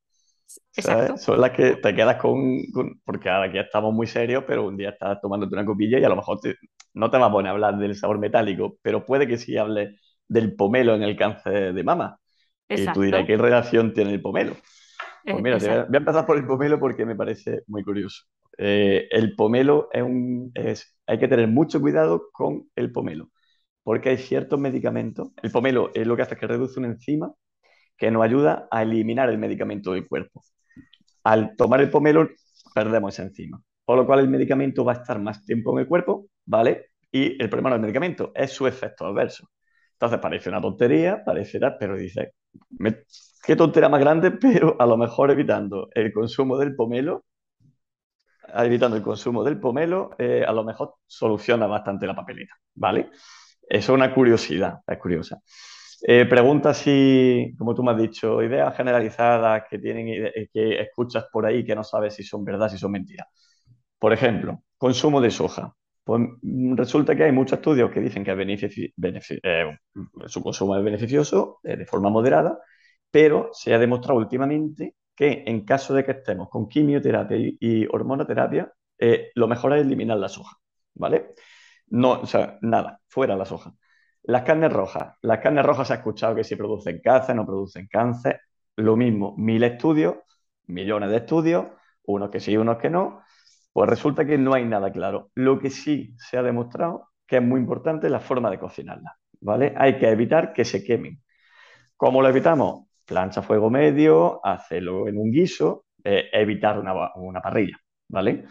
Son 1.18 1.40
las 1.40 1.52
que 1.52 1.76
te 1.76 1.94
quedas 1.94 2.16
con, 2.18 2.62
Porque 3.06 3.30
ahora 3.30 3.50
aquí 3.50 3.60
estamos 3.60 3.94
muy 3.94 4.08
serios, 4.08 4.44
pero 4.48 4.68
un 4.68 4.78
día 4.78 4.90
estás 4.90 5.22
tomándote 5.22 5.54
una 5.54 5.66
copilla 5.66 6.00
y 6.00 6.04
a 6.04 6.10
lo 6.10 6.16
mejor 6.16 6.40
no 6.94 7.12
te 7.12 7.18
vas 7.18 7.30
a 7.30 7.32
poner 7.32 7.50
a 7.50 7.54
hablar 7.54 7.78
del 7.78 7.96
sabor 7.96 8.20
metálico, 8.20 8.78
pero 8.82 9.06
puede 9.06 9.28
que 9.28 9.38
sí 9.38 9.58
hables 9.58 10.00
del 10.28 10.56
pomelo 10.56 10.96
en 10.96 11.04
el 11.04 11.16
cáncer 11.16 11.74
de 11.74 11.84
mama. 11.84 12.20
Y 12.68 12.86
tú 12.88 13.02
dirás, 13.02 13.26
¿qué 13.26 13.38
relación 13.38 13.94
tiene 13.94 14.12
el 14.12 14.22
pomelo? 14.22 14.56
Pues 15.24 15.38
eh, 15.38 15.42
mira, 15.42 15.58
voy, 15.58 15.68
a, 15.68 15.98
empezar 15.98 16.26
por 16.26 16.38
el 16.38 16.46
pomelo 16.46 16.80
porque 16.80 17.06
me 17.06 17.16
parece 17.16 17.64
muy 17.68 17.84
curioso. 17.84 18.26
Eh, 18.58 19.08
el 19.12 19.36
pomelo 19.36 19.90
es 19.92 20.04
un... 20.04 20.52
Es, 20.54 20.98
hay 21.06 21.20
que 21.20 21.28
tener 21.28 21.48
mucho 21.48 21.80
cuidado 21.80 22.30
con 22.32 22.70
el 22.76 22.92
pomelo, 22.92 23.30
porque 23.84 24.10
hay 24.10 24.18
ciertos 24.18 24.60
medicamentos. 24.60 25.30
El 25.42 25.52
pomelo 25.52 25.92
es 25.94 26.06
lo 26.06 26.16
que 26.16 26.24
hace 26.24 26.36
es 26.36 26.40
que 26.40 26.48
reduce 26.48 26.80
una 26.80 26.90
enzima 26.90 27.34
que 28.00 28.10
nos 28.10 28.24
ayuda 28.24 28.68
a 28.72 28.82
eliminar 28.82 29.30
el 29.30 29.38
medicamento 29.38 29.92
del 29.92 30.08
cuerpo. 30.08 30.44
Al 31.24 31.56
tomar 31.58 31.82
el 31.82 31.90
pomelo, 31.92 32.30
perdemos 32.74 33.14
esa 33.14 33.24
enzima, 33.24 33.62
por 33.86 33.98
lo 33.98 34.06
cual 34.06 34.22
el 34.22 34.30
medicamento 34.30 34.86
va 34.86 34.94
a 34.94 34.96
estar 34.96 35.20
más 35.20 35.46
tiempo 35.46 35.74
en 35.74 35.80
el 35.80 35.88
cuerpo, 35.88 36.28
¿vale? 36.46 36.92
Y 37.12 37.42
el 37.42 37.50
problema 37.50 37.72
del 37.72 37.82
medicamento 37.82 38.32
es 38.34 38.52
su 38.52 38.66
efecto 38.66 39.06
adverso. 39.06 39.50
Entonces 39.94 40.20
parece 40.20 40.50
una 40.50 40.62
tontería, 40.62 41.24
parecerá, 41.26 41.78
pero 41.78 41.98
dice, 41.98 42.34
qué 43.44 43.56
tontería 43.56 43.90
más 43.90 44.00
grande, 44.00 44.32
pero 44.42 44.78
a 44.80 44.86
lo 44.86 44.98
mejor 44.98 45.32
evitando 45.32 45.90
el 45.94 46.14
consumo 46.14 46.58
del 46.58 46.76
pomelo, 46.76 47.26
evitando 48.54 48.96
el 48.96 49.04
consumo 49.04 49.44
del 49.44 49.60
pomelo, 49.60 50.12
eh, 50.18 50.46
a 50.48 50.54
lo 50.54 50.64
mejor 50.64 50.96
soluciona 51.06 51.68
bastante 51.68 52.08
la 52.08 52.16
papeleta, 52.16 52.56
¿vale? 52.76 53.10
Es 53.68 53.90
una 53.90 54.14
curiosidad, 54.14 54.80
es 54.88 54.98
curiosa. 54.98 55.42
Eh, 56.02 56.26
pregunta 56.26 56.74
si, 56.74 57.54
como 57.58 57.76
tú 57.76 57.84
me 57.84 57.92
has 57.92 57.98
dicho, 57.98 58.42
ideas 58.42 58.76
generalizadas 58.76 59.64
que, 59.70 59.80
tienen, 59.80 60.08
eh, 60.08 60.48
que 60.52 60.80
escuchas 60.82 61.26
por 61.32 61.46
ahí 61.46 61.66
que 61.66 61.76
no 61.76 61.84
sabes 61.84 62.16
si 62.16 62.24
son 62.24 62.44
verdad, 62.46 62.70
si 62.70 62.78
son 62.78 62.92
mentiras. 62.92 63.28
Por 63.98 64.14
ejemplo, 64.14 64.64
consumo 64.78 65.20
de 65.22 65.32
soja. 65.32 65.76
Pues 66.04 66.22
mm, 66.42 66.76
resulta 66.76 67.16
que 67.16 67.24
hay 67.26 67.32
muchos 67.32 67.60
estudios 67.60 67.92
que 67.92 68.00
dicen 68.02 68.24
que 68.24 68.32
eh, 69.44 69.78
su 70.28 70.42
consumo 70.42 70.78
es 70.78 70.84
beneficioso 70.84 71.60
de 71.64 71.86
forma 71.86 72.10
moderada, 72.10 72.60
pero 73.12 73.50
se 73.54 73.74
ha 73.74 73.80
demostrado 73.80 74.20
últimamente 74.20 74.96
que 75.16 75.44
en 75.46 75.66
caso 75.66 75.94
de 75.94 76.06
que 76.06 76.12
estemos 76.12 76.50
con 76.50 76.70
quimioterapia 76.70 77.38
y, 77.38 77.86
hormonoterapia, 77.88 78.72
lo 79.36 79.48
mejor 79.48 79.74
es 79.74 79.82
eliminar 79.82 80.18
la 80.18 80.30
soja, 80.30 80.58
¿vale? 80.96 81.34
No, 81.88 82.22
o 82.22 82.26
sea, 82.26 82.58
nada, 82.62 83.02
fuera 83.08 83.36
la 83.36 83.46
soja. 83.46 83.74
Las 84.24 84.44
carnes 84.44 84.72
rojas. 84.72 85.16
Las 85.22 85.40
carnes 85.40 85.66
rojas 85.66 85.88
se 85.88 85.94
ha 85.94 85.98
escuchado 85.98 86.36
que 86.36 86.44
si 86.44 86.56
producen 86.56 87.02
cáncer, 87.04 87.36
no 87.36 87.46
producen 87.46 87.88
cáncer. 87.88 88.42
Lo 88.76 88.96
mismo, 88.96 89.36
mil 89.38 89.64
estudios, 89.64 90.16
millones 90.68 91.10
de 91.10 91.18
estudios, 91.18 91.66
unos 92.04 92.30
que 92.30 92.40
sí, 92.40 92.56
unos 92.58 92.78
que 92.78 92.90
no. 92.90 93.22
Pues 93.74 93.90
resulta 93.90 94.26
que 94.26 94.38
no 94.38 94.54
hay 94.54 94.66
nada 94.66 94.92
claro. 94.92 95.32
Lo 95.36 95.60
que 95.60 95.70
sí 95.70 96.16
se 96.18 96.38
ha 96.38 96.44
demostrado 96.44 97.10
que 97.30 97.38
es 97.38 97.44
muy 97.44 97.60
importante 97.60 98.10
la 98.10 98.20
forma 98.20 98.50
de 98.50 98.60
cocinarla, 98.60 99.16
¿vale? 99.42 99.74
Hay 99.78 100.00
que 100.00 100.10
evitar 100.10 100.52
que 100.52 100.66
se 100.66 100.84
quemen. 100.84 101.22
¿Cómo 101.98 102.22
lo 102.22 102.30
evitamos? 102.30 102.88
Plancha 103.06 103.42
fuego 103.42 103.70
medio, 103.70 104.46
hacerlo 104.46 105.08
en 105.08 105.18
un 105.18 105.32
guiso, 105.32 105.86
eh, 106.04 106.30
evitar 106.34 106.80
una, 106.80 107.14
una 107.16 107.42
parrilla, 107.42 107.78
¿vale? 108.08 108.46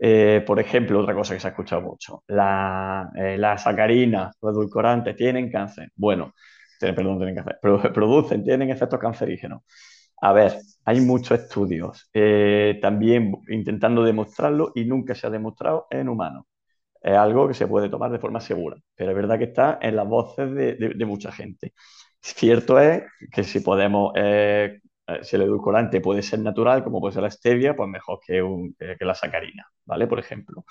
Eh, 0.00 0.42
por 0.46 0.60
ejemplo, 0.60 1.00
otra 1.00 1.14
cosa 1.14 1.34
que 1.34 1.40
se 1.40 1.46
ha 1.48 1.50
escuchado 1.50 1.82
mucho, 1.82 2.22
la, 2.28 3.10
eh, 3.16 3.36
las 3.38 3.62
sacarinas, 3.62 4.36
los 4.40 4.52
edulcorantes, 4.52 5.16
¿tienen 5.16 5.50
cáncer? 5.50 5.90
Bueno, 5.96 6.34
perdón, 6.80 7.18
tienen 7.18 7.34
cáncer, 7.36 7.58
producen, 7.92 8.44
tienen 8.44 8.70
efectos 8.70 8.98
cancerígenos. 9.00 9.62
A 10.20 10.32
ver, 10.32 10.56
hay 10.84 11.00
muchos 11.00 11.38
estudios 11.40 12.08
eh, 12.14 12.78
también 12.80 13.34
intentando 13.48 14.02
demostrarlo 14.02 14.72
y 14.74 14.84
nunca 14.84 15.14
se 15.14 15.26
ha 15.26 15.30
demostrado 15.30 15.86
en 15.90 16.08
humanos. 16.08 16.44
Es 17.02 17.16
algo 17.16 17.48
que 17.48 17.54
se 17.54 17.68
puede 17.68 17.88
tomar 17.88 18.10
de 18.10 18.18
forma 18.18 18.40
segura, 18.40 18.76
pero 18.94 19.10
es 19.10 19.16
verdad 19.16 19.38
que 19.38 19.44
está 19.44 19.78
en 19.82 19.96
las 19.96 20.08
voces 20.08 20.52
de, 20.54 21.04
mucha 21.06 21.32
gente. 21.32 21.72
Cierto 22.20 22.80
es 22.80 23.04
que 23.32 23.44
si 23.44 23.60
podemos 23.60 24.12
eh, 24.16 24.80
si 25.22 25.36
el 25.36 25.42
edulcorante 25.42 26.00
puede 26.00 26.22
ser 26.22 26.40
natural, 26.40 26.82
como 26.82 27.00
puede 27.00 27.14
ser 27.14 27.22
la 27.22 27.30
stevia, 27.30 27.76
pues 27.76 27.88
mejor 27.88 28.20
que, 28.26 28.42
que 28.98 29.04
la 29.04 29.14
sacarina, 29.14 29.66
¿vale? 29.84 30.06
Por 30.06 30.18
ejemplo. 30.18 30.64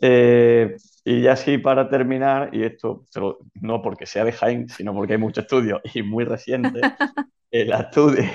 Eh, 0.00 0.76
y 1.04 1.22
ya 1.22 1.32
así 1.32 1.58
para 1.58 1.88
terminar, 1.88 2.50
y 2.52 2.64
esto 2.64 3.04
no 3.60 3.82
porque 3.82 4.06
sea 4.06 4.24
de 4.24 4.32
Jaén, 4.32 4.68
sino 4.68 4.92
porque 4.94 5.14
hay 5.14 5.18
muchos 5.18 5.44
estudios 5.44 5.80
y 5.94 6.02
muy 6.02 6.24
recientes, 6.24 6.82
el, 7.50 7.72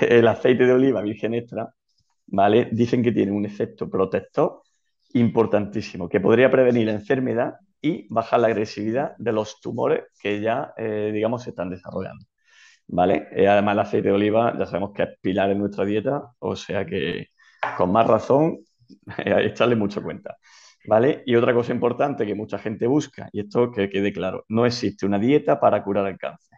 el 0.01 0.27
aceite 0.27 0.65
de 0.65 0.73
oliva 0.73 1.01
virgen 1.01 1.33
extra, 1.33 1.73
¿vale? 2.27 2.69
Dicen 2.71 3.03
que 3.03 3.11
tiene 3.11 3.31
un 3.31 3.45
efecto 3.45 3.89
protector 3.89 4.61
importantísimo, 5.13 6.07
que 6.07 6.19
podría 6.19 6.49
prevenir 6.49 6.85
la 6.85 6.93
enfermedad 6.93 7.55
y 7.81 8.07
bajar 8.13 8.41
la 8.41 8.47
agresividad 8.47 9.15
de 9.17 9.31
los 9.31 9.59
tumores 9.59 10.03
que 10.21 10.41
ya, 10.41 10.73
eh, 10.77 11.11
digamos, 11.13 11.43
se 11.43 11.51
están 11.51 11.69
desarrollando. 11.69 12.25
¿Vale? 12.89 13.27
Además, 13.47 13.73
el 13.73 13.79
aceite 13.79 14.07
de 14.09 14.13
oliva 14.13 14.55
ya 14.57 14.65
sabemos 14.65 14.91
que 14.93 15.03
es 15.03 15.09
pilar 15.21 15.49
en 15.51 15.59
nuestra 15.59 15.85
dieta, 15.85 16.31
o 16.39 16.55
sea 16.55 16.85
que 16.85 17.27
con 17.77 17.91
más 17.91 18.07
razón 18.07 18.59
echarle 19.17 19.75
mucho 19.75 20.01
cuenta. 20.03 20.37
¿Vale? 20.87 21.23
Y 21.25 21.35
otra 21.35 21.53
cosa 21.53 21.73
importante 21.73 22.25
que 22.25 22.33
mucha 22.35 22.57
gente 22.57 22.87
busca, 22.87 23.29
y 23.33 23.41
esto 23.41 23.69
que 23.71 23.89
quede 23.89 24.13
claro, 24.13 24.45
no 24.47 24.65
existe 24.65 25.05
una 25.05 25.19
dieta 25.19 25.59
para 25.59 25.83
curar 25.83 26.07
el 26.07 26.17
cáncer, 26.17 26.57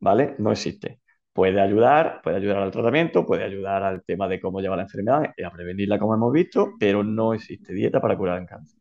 ¿vale? 0.00 0.34
No 0.38 0.52
existe. 0.52 1.00
Puede 1.32 1.60
ayudar, 1.60 2.20
puede 2.22 2.36
ayudar 2.38 2.58
al 2.58 2.72
tratamiento, 2.72 3.24
puede 3.24 3.44
ayudar 3.44 3.84
al 3.84 4.02
tema 4.04 4.28
de 4.28 4.40
cómo 4.40 4.60
llevar 4.60 4.78
la 4.78 4.84
enfermedad 4.84 5.32
y 5.36 5.44
a 5.44 5.50
prevenirla 5.50 5.98
como 5.98 6.14
hemos 6.14 6.32
visto, 6.32 6.72
pero 6.78 7.04
no 7.04 7.34
existe 7.34 7.72
dieta 7.72 8.00
para 8.00 8.16
curar 8.16 8.40
el 8.40 8.46
cáncer. 8.46 8.80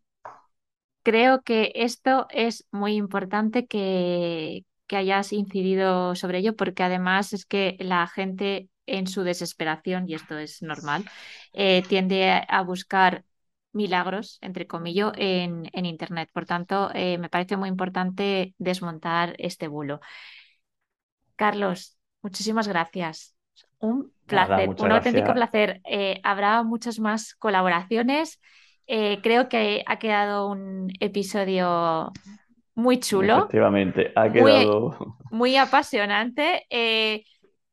Creo 1.03 1.41
que 1.43 1.71
esto 1.75 2.27
es 2.31 2.67
muy 2.71 2.95
importante 2.95 3.67
que, 3.67 4.65
que 4.91 4.97
hayas 4.97 5.31
incidido 5.31 6.15
sobre 6.15 6.39
ello, 6.39 6.57
porque 6.57 6.83
además 6.83 7.31
es 7.31 7.45
que 7.45 7.77
la 7.79 8.05
gente 8.07 8.67
en 8.85 9.07
su 9.07 9.23
desesperación, 9.23 10.03
y 10.05 10.15
esto 10.15 10.37
es 10.37 10.61
normal, 10.61 11.05
eh, 11.53 11.81
tiende 11.87 12.43
a 12.45 12.61
buscar 12.63 13.23
milagros, 13.71 14.37
entre 14.41 14.67
comillas, 14.67 15.13
en, 15.15 15.69
Internet. 15.73 16.29
Por 16.33 16.45
tanto, 16.45 16.91
eh, 16.93 17.17
me 17.19 17.29
parece 17.29 17.55
muy 17.55 17.69
importante 17.69 18.53
desmontar 18.57 19.33
este 19.37 19.69
bulo. 19.69 20.01
Carlos, 21.37 21.97
muchísimas 22.21 22.67
gracias. 22.67 23.33
Un 23.79 24.11
placer, 24.25 24.75
un 24.77 24.91
auténtico 24.91 25.33
placer. 25.33 25.79
Eh, 25.85 26.19
habrá 26.21 26.63
muchas 26.63 26.99
más 26.99 27.33
colaboraciones. 27.35 28.41
creo 28.85 29.47
que 29.47 29.85
ha 29.87 29.99
quedado 29.99 30.49
un 30.49 30.91
episodio 30.99 32.11
muy 32.75 32.99
chulo. 32.99 33.37
Efectivamente, 33.39 34.11
ha 34.15 34.31
quedado. 34.31 35.17
Muy, 35.29 35.57
apasionante. 35.57 36.65
Eh, 36.69 37.25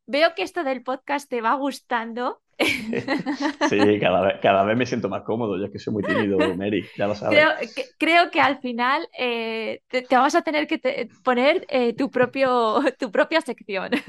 veo 0.07 0.35
que 0.35 0.43
esto 0.43 0.65
del 0.65 0.83
podcast 0.83 1.29
te 1.29 1.41
va 1.41 1.55
gustando. 1.55 2.41
Sí, 2.59 4.01
cada 4.01 4.21
vez, 4.21 4.35
cada 4.43 4.65
vez 4.65 4.77
me 4.77 4.85
siento 4.85 5.09
más 5.09 5.23
cómodo, 5.23 5.57
ya 5.57 5.71
que 5.71 5.79
soy 5.79 5.93
muy 5.93 6.03
tímido, 6.03 6.39
Mary, 6.57 6.85
ya 6.97 7.07
lo 7.07 7.15
sabes. 7.15 7.39
Creo 7.39 7.73
que, 7.75 7.85
creo 7.99 8.31
que 8.31 8.41
al 8.41 8.59
final 8.59 9.09
eh, 9.17 9.81
te, 9.89 10.05
vas 10.11 10.35
a 10.35 10.43
tener 10.43 10.67
que 10.67 11.09
poner 11.23 11.65
eh, 11.69 11.95
tu, 11.95 12.11
propio, 12.11 12.81
tu 12.99 13.11
propia 13.11 13.41
sección. 13.41 13.91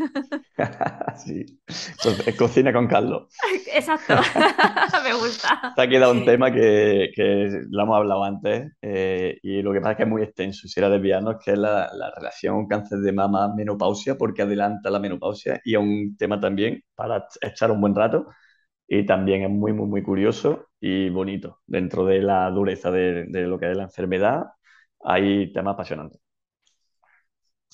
Sí, 1.16 1.46
cocina 2.38 2.72
con 2.72 2.88
Carlos. 2.88 3.28
Exacto, 3.74 4.16
me 5.04 5.14
gusta. 5.14 5.74
Te 5.76 5.82
ha 5.82 5.88
quedado 5.90 6.14
un 6.14 6.24
tema 6.24 6.52
que, 6.52 7.12
que 7.14 7.62
lo 7.70 7.84
hemos 7.84 7.98
hablado 7.98 8.24
antes 8.24 8.72
eh, 8.82 9.38
y 9.42 9.62
lo 9.62 9.74
que 9.74 9.80
pasa 9.80 9.92
es 9.92 9.98
que 9.98 10.04
es 10.04 10.10
muy 10.10 10.22
extenso, 10.22 10.68
si 10.68 10.80
era 10.80 10.90
desviarnos, 10.90 11.38
que 11.44 11.52
es 11.52 11.58
la, 11.58 11.90
la 11.94 12.12
relación 12.16 12.68
cáncer 12.68 13.00
de 13.00 13.12
mama 13.12 13.54
menopausia, 13.54 14.18
porque 14.18 14.44
adelanta 14.44 14.90
la 14.90 15.00
menopausia 15.00 15.60
y 15.66 15.74
es 15.74 15.80
un 15.80 16.16
tema 16.18 16.40
también 16.40 16.84
para 16.96 17.26
echar 17.42 17.72
un 17.72 17.82
buen 17.82 17.96
rato 17.96 18.28
y 18.92 19.06
también 19.06 19.44
es 19.44 19.50
muy, 19.52 19.72
muy, 19.72 19.86
muy 19.86 20.02
curioso 20.02 20.68
y 20.80 21.10
bonito. 21.10 21.60
Dentro 21.68 22.06
de 22.06 22.24
la 22.24 22.50
dureza 22.50 22.90
de, 22.90 23.26
lo 23.30 23.60
que 23.60 23.70
es 23.70 23.78
la 23.78 23.84
enfermedad, 23.84 24.48
hay 25.02 25.54
temas 25.54 25.76
apasionantes. 25.76 26.20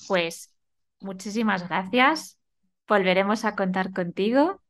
Pues 0.06 0.54
muchísimas 1.00 1.66
gracias. 1.66 2.38
Volveremos 2.86 3.46
a 3.46 3.56
contar 3.56 3.92
contigo. 3.94 4.60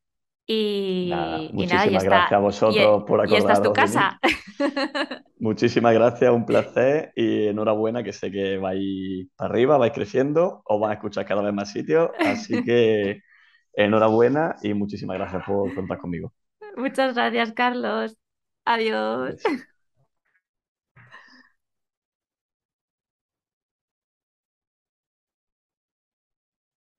Y 0.48 1.09
nada, 1.11 1.38
muchísimas 1.52 2.04
gracias 2.04 2.32
a 2.32 2.38
vosotros 2.38 3.02
por 3.04 3.20
acordaros. 3.20 3.32
Y 3.32 3.37
esta 3.37 3.52
es 3.54 3.62
tu 3.62 3.72
casa. 3.72 4.20
Muchísimas 5.40 5.92
gracias, 5.92 6.30
un 6.32 6.46
placer 6.46 7.12
y 7.16 7.48
enhorabuena 7.48 8.04
que 8.04 8.12
sé 8.12 8.30
que 8.30 8.56
vais 8.56 9.26
para 9.37 9.50
arriba, 9.50 9.76
vais 9.76 9.92
creciendo, 9.92 10.62
os 10.64 10.80
van 10.80 10.92
a 10.92 10.94
escuchar 10.94 11.26
cada 11.26 11.42
vez 11.42 11.52
más 11.52 11.72
sitios, 11.72 12.11
así 12.18 12.64
que 12.64 13.22
enhorabuena 13.74 14.56
y 14.62 14.72
muchísimas 14.72 15.18
gracias 15.18 15.44
por 15.44 15.74
contar 15.74 15.98
conmigo. 15.98 16.32
Muchas 16.76 17.14
gracias, 17.14 17.52
Carlos. 17.52 18.16
Adiós. 18.64 19.36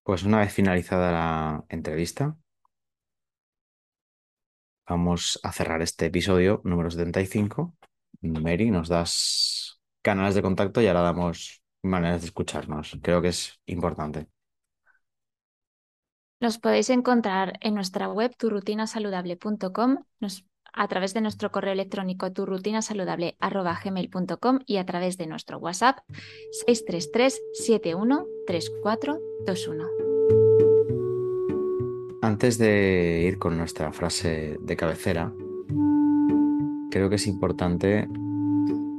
Pues 0.03 0.23
una 0.23 0.39
vez 0.39 0.51
finalizada 0.53 1.11
la 1.11 1.65
entrevista, 1.69 2.35
vamos 4.87 5.39
a 5.43 5.51
cerrar 5.51 5.81
este 5.81 6.05
episodio 6.07 6.61
número 6.63 6.89
75. 6.89 7.75
Mary, 8.21 8.71
nos 8.71 8.87
das 8.89 9.79
canales 10.01 10.35
de 10.35 10.41
contacto 10.41 10.81
y 10.81 10.87
ahora 10.87 11.01
damos 11.01 11.61
maneras 11.83 12.21
de 12.21 12.27
escucharnos. 12.27 12.97
Creo 13.01 13.21
que 13.21 13.29
es 13.29 13.59
importante. 13.65 14.27
Nos 16.39 16.59
podéis 16.59 16.91
encontrar 16.91 17.57
en 17.61 17.73
nuestra 17.73 18.09
web 18.09 18.31
turrutinasaludable.com, 18.37 19.97
a 20.73 20.87
través 20.87 21.15
de 21.15 21.21
nuestro 21.21 21.51
correo 21.51 21.73
electrónico 21.73 22.31
turrutinasaludable.gmail.com 22.31 24.59
y 24.67 24.77
a 24.77 24.85
través 24.85 25.17
de 25.17 25.25
nuestro 25.25 25.57
WhatsApp 25.57 25.97
633 26.67 27.41
713421. 27.53 29.87
Antes 32.21 32.59
de 32.59 33.23
ir 33.27 33.39
con 33.39 33.57
nuestra 33.57 33.91
frase 33.91 34.57
de 34.59 34.75
cabecera, 34.75 35.33
creo 36.91 37.09
que 37.09 37.15
es 37.15 37.25
importante 37.25 38.07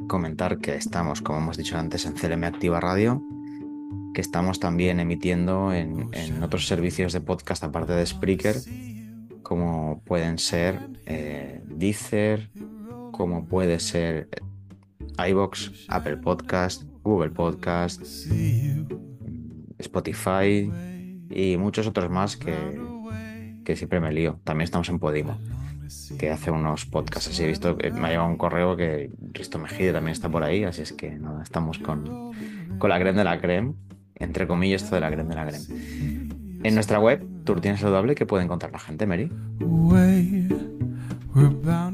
comentar 0.08 0.58
que 0.58 0.74
estamos, 0.74 1.22
como 1.22 1.38
hemos 1.38 1.56
dicho 1.56 1.78
antes, 1.78 2.04
en 2.04 2.14
CLM 2.14 2.42
Activa 2.42 2.80
Radio 2.80 3.22
que 4.14 4.20
estamos 4.20 4.60
también 4.60 5.00
emitiendo 5.00 5.72
en, 5.72 6.10
otros 6.42 6.66
servicios 6.66 7.12
de 7.12 7.20
podcast 7.20 7.64
aparte 7.64 7.92
de 7.92 8.06
Spreaker, 8.06 8.56
como 9.42 10.02
pueden 10.04 10.38
ser 10.38 10.80
eh, 11.06 11.62
Deezer, 11.66 12.50
como 13.12 13.46
puede 13.46 13.80
ser 13.80 14.28
eh, 14.32 15.28
iBox, 15.30 15.86
Apple 15.88 16.18
Podcast, 16.18 16.84
Google 17.02 17.30
Podcast, 17.30 18.02
Spotify 19.78 20.70
y 21.30 21.56
muchos 21.56 21.86
otros 21.86 22.10
más 22.10 22.36
que, 22.36 22.54
que 23.64 23.76
siempre 23.76 24.00
me 24.00 24.12
lío. 24.12 24.38
También 24.44 24.64
estamos 24.64 24.88
en 24.88 24.98
Podimo, 24.98 25.38
que 26.18 26.30
hace 26.30 26.50
unos 26.50 26.86
podcasts 26.86 27.30
así. 27.30 27.44
He 27.44 27.46
visto 27.46 27.76
que 27.76 27.90
me 27.90 28.06
ha 28.06 28.10
llegado 28.10 28.28
un 28.28 28.36
correo 28.36 28.76
que 28.76 29.10
Risto 29.32 29.58
Mejide 29.58 29.92
también 29.92 30.12
está 30.12 30.28
por 30.28 30.44
ahí, 30.44 30.64
así 30.64 30.82
es 30.82 30.92
que 30.92 31.10
nada, 31.10 31.42
estamos 31.42 31.78
con, 31.78 32.32
con 32.78 32.90
la 32.90 32.98
creme 32.98 33.18
de 33.18 33.24
la 33.24 33.40
creme 33.40 33.74
entre 34.18 34.46
comillas, 34.46 34.82
esto 34.82 34.94
de 34.94 35.00
la 35.00 35.10
creme 35.10 35.30
de 35.30 35.34
la 35.34 35.46
creme. 35.46 35.64
En 36.64 36.74
nuestra 36.74 36.98
web, 36.98 37.24
Turtina 37.44 37.76
Saludable, 37.76 38.14
¿qué 38.14 38.26
puede 38.26 38.44
encontrar 38.44 38.72
la 38.72 38.78
gente, 38.78 39.06
Mary? 39.06 39.30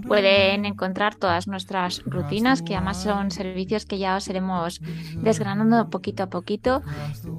Pueden 0.06 0.64
encontrar 0.64 1.16
todas 1.16 1.46
nuestras 1.48 2.02
rutinas, 2.06 2.62
que 2.62 2.74
además 2.76 3.02
son 3.02 3.30
servicios 3.30 3.84
que 3.84 3.98
ya 3.98 4.16
os 4.16 4.26
iremos 4.28 4.80
desgranando 5.22 5.90
poquito 5.90 6.22
a 6.22 6.30
poquito. 6.30 6.82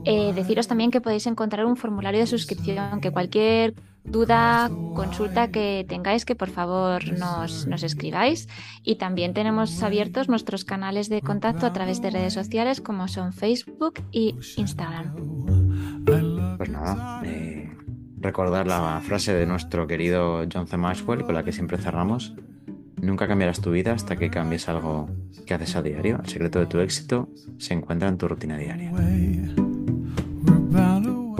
Eh, 0.03 0.33
deciros 0.33 0.67
también 0.67 0.91
que 0.91 1.01
podéis 1.01 1.25
encontrar 1.25 1.65
un 1.65 1.77
formulario 1.77 2.19
de 2.19 2.27
suscripción, 2.27 3.01
que 3.01 3.11
cualquier 3.11 3.73
duda, 4.05 4.69
consulta 4.93 5.49
que 5.49 5.85
tengáis, 5.87 6.25
que 6.25 6.35
por 6.35 6.49
favor 6.49 7.01
nos, 7.17 7.67
nos, 7.67 7.83
escribáis. 7.83 8.47
Y 8.83 8.95
también 8.95 9.33
tenemos 9.33 9.81
abiertos 9.83 10.29
nuestros 10.29 10.65
canales 10.65 11.09
de 11.09 11.21
contacto 11.21 11.65
a 11.65 11.73
través 11.73 12.01
de 12.01 12.11
redes 12.11 12.33
sociales 12.33 12.81
como 12.81 13.07
son 13.07 13.33
Facebook 13.33 14.01
y 14.11 14.35
Instagram. 14.57 15.13
Pues 16.05 16.69
nada, 16.69 17.21
eh, 17.25 17.75
recordar 18.19 18.67
la 18.67 19.01
frase 19.01 19.33
de 19.33 19.45
nuestro 19.45 19.87
querido 19.87 20.45
John 20.51 20.67
C. 20.67 20.77
Maxwell 20.77 21.23
con 21.23 21.35
la 21.35 21.43
que 21.43 21.51
siempre 21.51 21.77
cerramos. 21.77 22.35
Nunca 23.01 23.27
cambiarás 23.27 23.61
tu 23.61 23.71
vida 23.71 23.93
hasta 23.93 24.15
que 24.15 24.29
cambies 24.29 24.69
algo 24.69 25.09
que 25.45 25.53
haces 25.53 25.75
a 25.75 25.81
diario. 25.81 26.19
El 26.23 26.29
secreto 26.29 26.59
de 26.59 26.65
tu 26.65 26.79
éxito 26.79 27.29
se 27.57 27.73
encuentra 27.73 28.07
en 28.07 28.17
tu 28.17 28.27
rutina 28.27 28.57
diaria. 28.57 28.91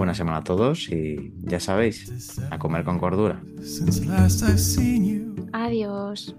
Buena 0.06 0.14
semana 0.14 0.38
a 0.38 0.44
todos 0.44 0.88
y 0.90 1.34
ya 1.42 1.60
sabéis, 1.60 2.38
a 2.52 2.60
comer 2.60 2.84
con 2.84 3.00
cordura. 3.00 3.42
Adiós. 5.52 6.36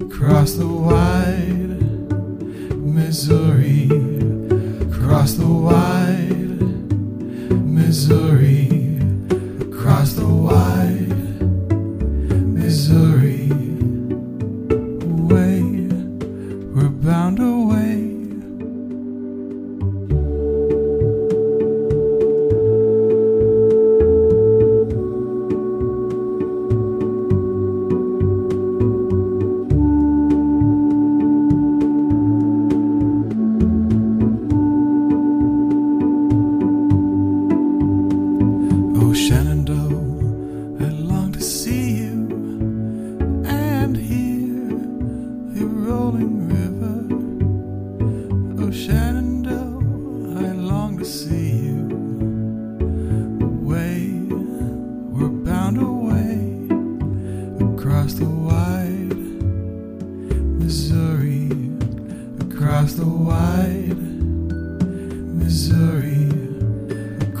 across 0.00 0.54
the 0.54 0.66
wide 0.66 1.82
Missouri, 2.76 3.88
across 4.90 5.34
the 5.34 5.46
wide 5.46 6.27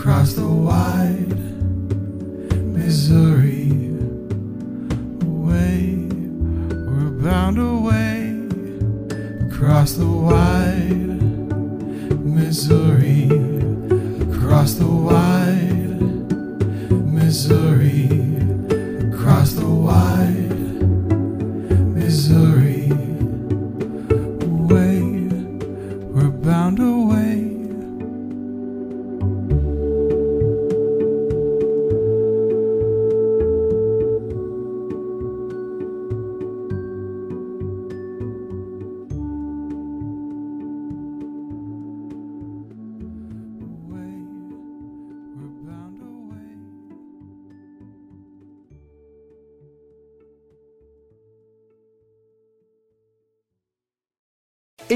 across 0.08 0.32
the 0.32 0.48
wide 0.48 1.47